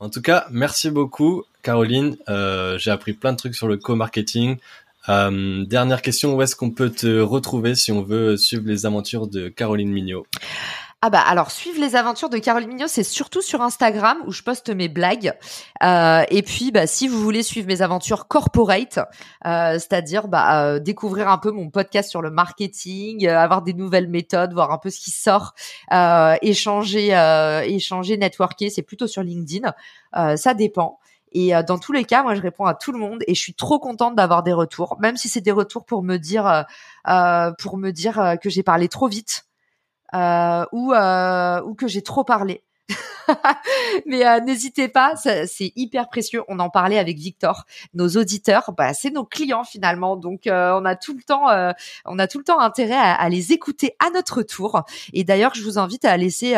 En 0.00 0.10
tout 0.10 0.22
cas, 0.22 0.46
merci 0.50 0.90
beaucoup, 0.90 1.42
Caroline. 1.62 2.16
Euh, 2.28 2.78
j'ai 2.78 2.92
appris 2.92 3.14
plein 3.14 3.32
de 3.32 3.36
trucs 3.36 3.56
sur 3.56 3.66
le 3.66 3.76
co-marketing. 3.76 4.56
Euh, 5.08 5.64
dernière 5.64 6.02
question, 6.02 6.36
où 6.36 6.42
est-ce 6.42 6.54
qu'on 6.54 6.70
peut 6.70 6.90
te 6.90 7.20
retrouver 7.20 7.74
si 7.74 7.90
on 7.92 8.02
veut 8.02 8.36
suivre 8.36 8.64
les 8.66 8.86
aventures 8.86 9.26
de 9.26 9.48
Caroline 9.48 9.90
Mignot? 9.90 10.26
Ah 11.00 11.10
bah 11.10 11.20
alors 11.20 11.52
suivre 11.52 11.80
les 11.80 11.94
aventures 11.94 12.28
de 12.28 12.38
Caroline 12.38 12.70
Mignot, 12.70 12.88
c'est 12.88 13.04
surtout 13.04 13.40
sur 13.40 13.62
Instagram 13.62 14.18
où 14.26 14.32
je 14.32 14.42
poste 14.42 14.68
mes 14.70 14.88
blagues. 14.88 15.32
Euh, 15.84 16.24
et 16.28 16.42
puis 16.42 16.72
bah 16.72 16.88
si 16.88 17.06
vous 17.06 17.22
voulez 17.22 17.44
suivre 17.44 17.68
mes 17.68 17.82
aventures 17.82 18.26
corporate, 18.26 18.98
euh, 19.46 19.74
c'est-à-dire 19.74 20.26
bah 20.26 20.64
euh, 20.64 20.80
découvrir 20.80 21.28
un 21.28 21.38
peu 21.38 21.52
mon 21.52 21.70
podcast 21.70 22.10
sur 22.10 22.20
le 22.20 22.30
marketing, 22.30 23.28
avoir 23.28 23.62
des 23.62 23.74
nouvelles 23.74 24.08
méthodes, 24.08 24.52
voir 24.52 24.72
un 24.72 24.78
peu 24.78 24.90
ce 24.90 24.98
qui 24.98 25.12
sort, 25.12 25.54
échanger, 26.42 27.10
échanger, 27.66 28.16
networker, 28.16 28.68
c'est 28.68 28.82
plutôt 28.82 29.06
sur 29.06 29.22
LinkedIn. 29.22 29.72
ça 30.36 30.54
dépend. 30.54 30.98
Et 31.30 31.52
dans 31.68 31.78
tous 31.78 31.92
les 31.92 32.04
cas, 32.04 32.22
moi, 32.24 32.34
je 32.34 32.40
réponds 32.40 32.64
à 32.64 32.74
tout 32.74 32.90
le 32.90 32.98
monde 32.98 33.22
et 33.28 33.34
je 33.34 33.40
suis 33.40 33.54
trop 33.54 33.78
contente 33.78 34.16
d'avoir 34.16 34.42
des 34.42 34.54
retours, 34.54 34.96
même 34.98 35.16
si 35.16 35.28
c'est 35.28 35.42
des 35.42 35.52
retours 35.52 35.84
pour 35.84 36.02
me 36.02 36.16
dire, 36.16 36.64
pour 37.58 37.76
me 37.76 37.90
dire 37.90 38.36
que 38.42 38.50
j'ai 38.50 38.64
parlé 38.64 38.88
trop 38.88 39.06
vite 39.06 39.47
ou, 40.72 40.92
euh, 40.92 41.62
ou 41.62 41.74
que 41.74 41.88
j'ai 41.88 42.02
trop 42.02 42.24
parlé. 42.24 42.62
Mais 44.06 44.26
euh, 44.26 44.40
n'hésitez 44.40 44.88
pas, 44.88 45.14
c'est 45.16 45.72
hyper 45.76 46.08
précieux. 46.08 46.42
On 46.48 46.58
en 46.58 46.70
parlait 46.70 46.98
avec 46.98 47.18
Victor, 47.18 47.64
nos 47.94 48.08
auditeurs, 48.08 48.72
bah, 48.76 48.94
c'est 48.94 49.10
nos 49.10 49.24
clients 49.24 49.64
finalement, 49.64 50.16
donc 50.16 50.46
euh, 50.46 50.78
on 50.80 50.84
a 50.84 50.96
tout 50.96 51.14
le 51.14 51.22
temps, 51.22 51.50
euh, 51.50 51.72
on 52.04 52.18
a 52.18 52.26
tout 52.26 52.38
le 52.38 52.44
temps 52.44 52.60
intérêt 52.60 52.94
à, 52.94 53.14
à, 53.14 53.28
les 53.28 53.52
écouter 53.52 53.94
à 54.04 54.10
notre 54.10 54.42
tour. 54.42 54.82
Et 55.12 55.24
d'ailleurs, 55.24 55.54
je 55.54 55.62
vous 55.62 55.78
invite 55.78 56.04
à 56.04 56.16
laisser 56.16 56.54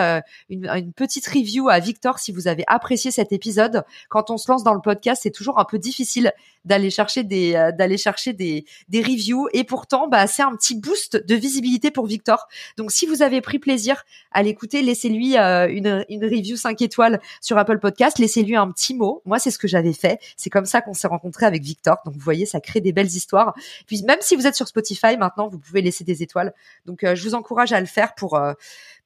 une, 0.48 0.66
une, 0.68 0.92
petite 0.92 1.26
review 1.26 1.68
à 1.68 1.78
Victor 1.78 2.18
si 2.18 2.32
vous 2.32 2.48
avez 2.48 2.64
apprécié 2.66 3.10
cet 3.10 3.32
épisode. 3.32 3.84
Quand 4.08 4.30
on 4.30 4.36
se 4.36 4.50
lance 4.50 4.64
dans 4.64 4.74
le 4.74 4.80
podcast, 4.80 5.22
c'est 5.22 5.30
toujours 5.30 5.58
un 5.58 5.64
peu 5.64 5.78
difficile 5.78 6.32
d'aller 6.64 6.90
chercher 6.90 7.24
des 7.24 7.52
d'aller 7.76 7.96
chercher 7.96 8.34
des 8.34 8.66
des 8.88 9.00
reviews 9.00 9.48
et 9.54 9.64
pourtant 9.64 10.08
bah 10.08 10.26
c'est 10.26 10.42
un 10.42 10.54
petit 10.54 10.78
boost 10.78 11.16
de 11.16 11.34
visibilité 11.34 11.90
pour 11.90 12.06
Victor. 12.06 12.48
Donc 12.76 12.92
si 12.92 13.06
vous 13.06 13.22
avez 13.22 13.40
pris 13.40 13.58
plaisir 13.58 14.04
à 14.30 14.42
l'écouter, 14.42 14.82
laissez-lui 14.82 15.36
une, 15.36 16.04
une 16.08 16.24
review 16.24 16.56
5 16.60 16.80
étoiles 16.82 17.20
sur 17.40 17.58
Apple 17.58 17.78
Podcast, 17.78 18.18
laissez-lui 18.18 18.56
un 18.56 18.70
petit 18.70 18.94
mot. 18.94 19.22
Moi, 19.24 19.38
c'est 19.38 19.50
ce 19.50 19.58
que 19.58 19.68
j'avais 19.68 19.92
fait. 19.92 20.20
C'est 20.36 20.50
comme 20.50 20.66
ça 20.66 20.80
qu'on 20.80 20.94
s'est 20.94 21.08
rencontré 21.08 21.46
avec 21.46 21.62
Victor. 21.62 21.98
Donc, 22.04 22.14
vous 22.14 22.20
voyez, 22.20 22.46
ça 22.46 22.60
crée 22.60 22.80
des 22.80 22.92
belles 22.92 23.06
histoires. 23.06 23.54
Puis, 23.86 24.02
même 24.02 24.18
si 24.20 24.36
vous 24.36 24.46
êtes 24.46 24.54
sur 24.54 24.68
Spotify, 24.68 25.16
maintenant, 25.16 25.48
vous 25.48 25.58
pouvez 25.58 25.82
laisser 25.82 26.04
des 26.04 26.22
étoiles. 26.22 26.52
Donc, 26.86 27.04
euh, 27.04 27.14
je 27.14 27.28
vous 27.28 27.34
encourage 27.34 27.72
à 27.72 27.80
le 27.80 27.86
faire 27.86 28.14
pour 28.14 28.36
euh, 28.36 28.52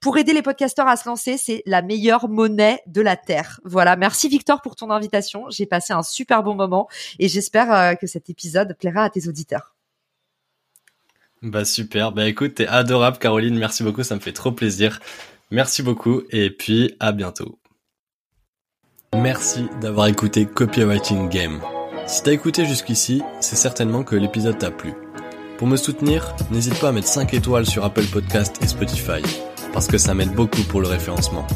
pour 0.01 0.19
aider 0.19 0.35
les 0.35 0.43
podcasteurs 0.43 0.87
à 0.87 0.97
se 0.97 1.09
lancer. 1.09 1.39
C'est 1.39 1.63
la 1.65 1.81
meilleure 1.81 2.29
monnaie 2.29 2.83
de 2.87 3.01
la 3.01 3.17
terre. 3.17 3.61
Voilà. 3.65 3.97
Merci 3.97 4.29
Victor 4.29 4.61
pour 4.61 4.77
ton 4.77 4.91
invitation. 4.91 5.47
J'ai 5.49 5.67
passé 5.67 5.93
un 5.93 6.03
super 6.03 6.43
bon 6.43 6.55
moment 6.55 6.89
et 7.19 7.29
j'espère 7.29 7.73
euh, 7.73 7.95
que 7.95 8.07
cet 8.07 8.29
épisode 8.29 8.77
plaira 8.79 9.05
à 9.05 9.11
tes 9.11 9.29
auditeurs. 9.29 9.75
Bah 11.43 11.67
super, 11.67 12.13
bah 12.13 12.27
écoute, 12.27 12.55
t'es 12.55 12.67
adorable 12.67 13.19
Caroline, 13.19 13.59
merci 13.59 13.83
beaucoup, 13.83 14.03
ça 14.03 14.15
me 14.15 14.21
fait 14.21 14.33
trop 14.33 14.51
plaisir. 14.51 15.01
Merci 15.55 15.85
beaucoup 15.85 16.23
et 16.31 16.51
puis 16.51 16.97
à 16.99 17.13
bientôt. 17.13 17.61
Merci 19.15 19.69
d'avoir 19.81 20.09
écouté 20.09 20.47
Copywriting 20.47 21.29
Game. 21.29 21.61
Si 22.09 22.25
t'as 22.25 22.33
écouté 22.33 22.67
jusqu'ici, 22.67 23.23
c'est 23.39 23.55
certainement 23.55 24.03
que 24.03 24.17
l'épisode 24.17 24.59
t'a 24.59 24.73
plu. 24.73 24.95
Pour 25.57 25.69
me 25.69 25.77
soutenir, 25.77 26.35
n'hésite 26.51 26.81
pas 26.81 26.89
à 26.89 26.93
mettre 26.93 27.07
5 27.07 27.35
étoiles 27.35 27.67
sur 27.67 27.85
Apple 27.85 28.07
Podcast 28.07 28.59
et 28.63 28.67
Spotify, 28.67 29.23
parce 29.73 29.87
que 29.87 29.97
ça 29.97 30.13
m'aide 30.13 30.35
beaucoup 30.35 30.65
pour 30.65 30.81
le 30.81 30.89
référencement. 30.89 31.47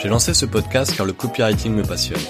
J'ai 0.00 0.08
lancé 0.08 0.32
ce 0.32 0.46
podcast 0.46 0.94
car 0.96 1.04
le 1.04 1.12
copywriting 1.12 1.74
me 1.74 1.82
passionne. 1.82 2.22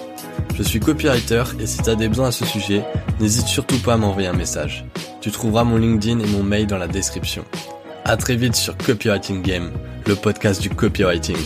Je 0.54 0.62
suis 0.62 0.80
copywriter 0.80 1.44
et 1.60 1.66
si 1.66 1.82
t'as 1.82 1.96
des 1.96 2.08
besoins 2.08 2.28
à 2.28 2.32
ce 2.32 2.46
sujet, 2.46 2.82
n'hésite 3.20 3.46
surtout 3.46 3.78
pas 3.80 3.92
à 3.92 3.96
m'envoyer 3.98 4.28
un 4.28 4.32
message. 4.32 4.86
Tu 5.20 5.30
trouveras 5.30 5.64
mon 5.64 5.76
LinkedIn 5.76 6.20
et 6.20 6.26
mon 6.28 6.42
mail 6.42 6.66
dans 6.66 6.78
la 6.78 6.88
description. 6.88 7.44
À 8.06 8.18
très 8.18 8.36
vite 8.36 8.54
sur 8.54 8.76
Copywriting 8.76 9.40
Game, 9.40 9.70
le 10.06 10.14
podcast 10.14 10.60
du 10.60 10.68
copywriting. 10.68 11.38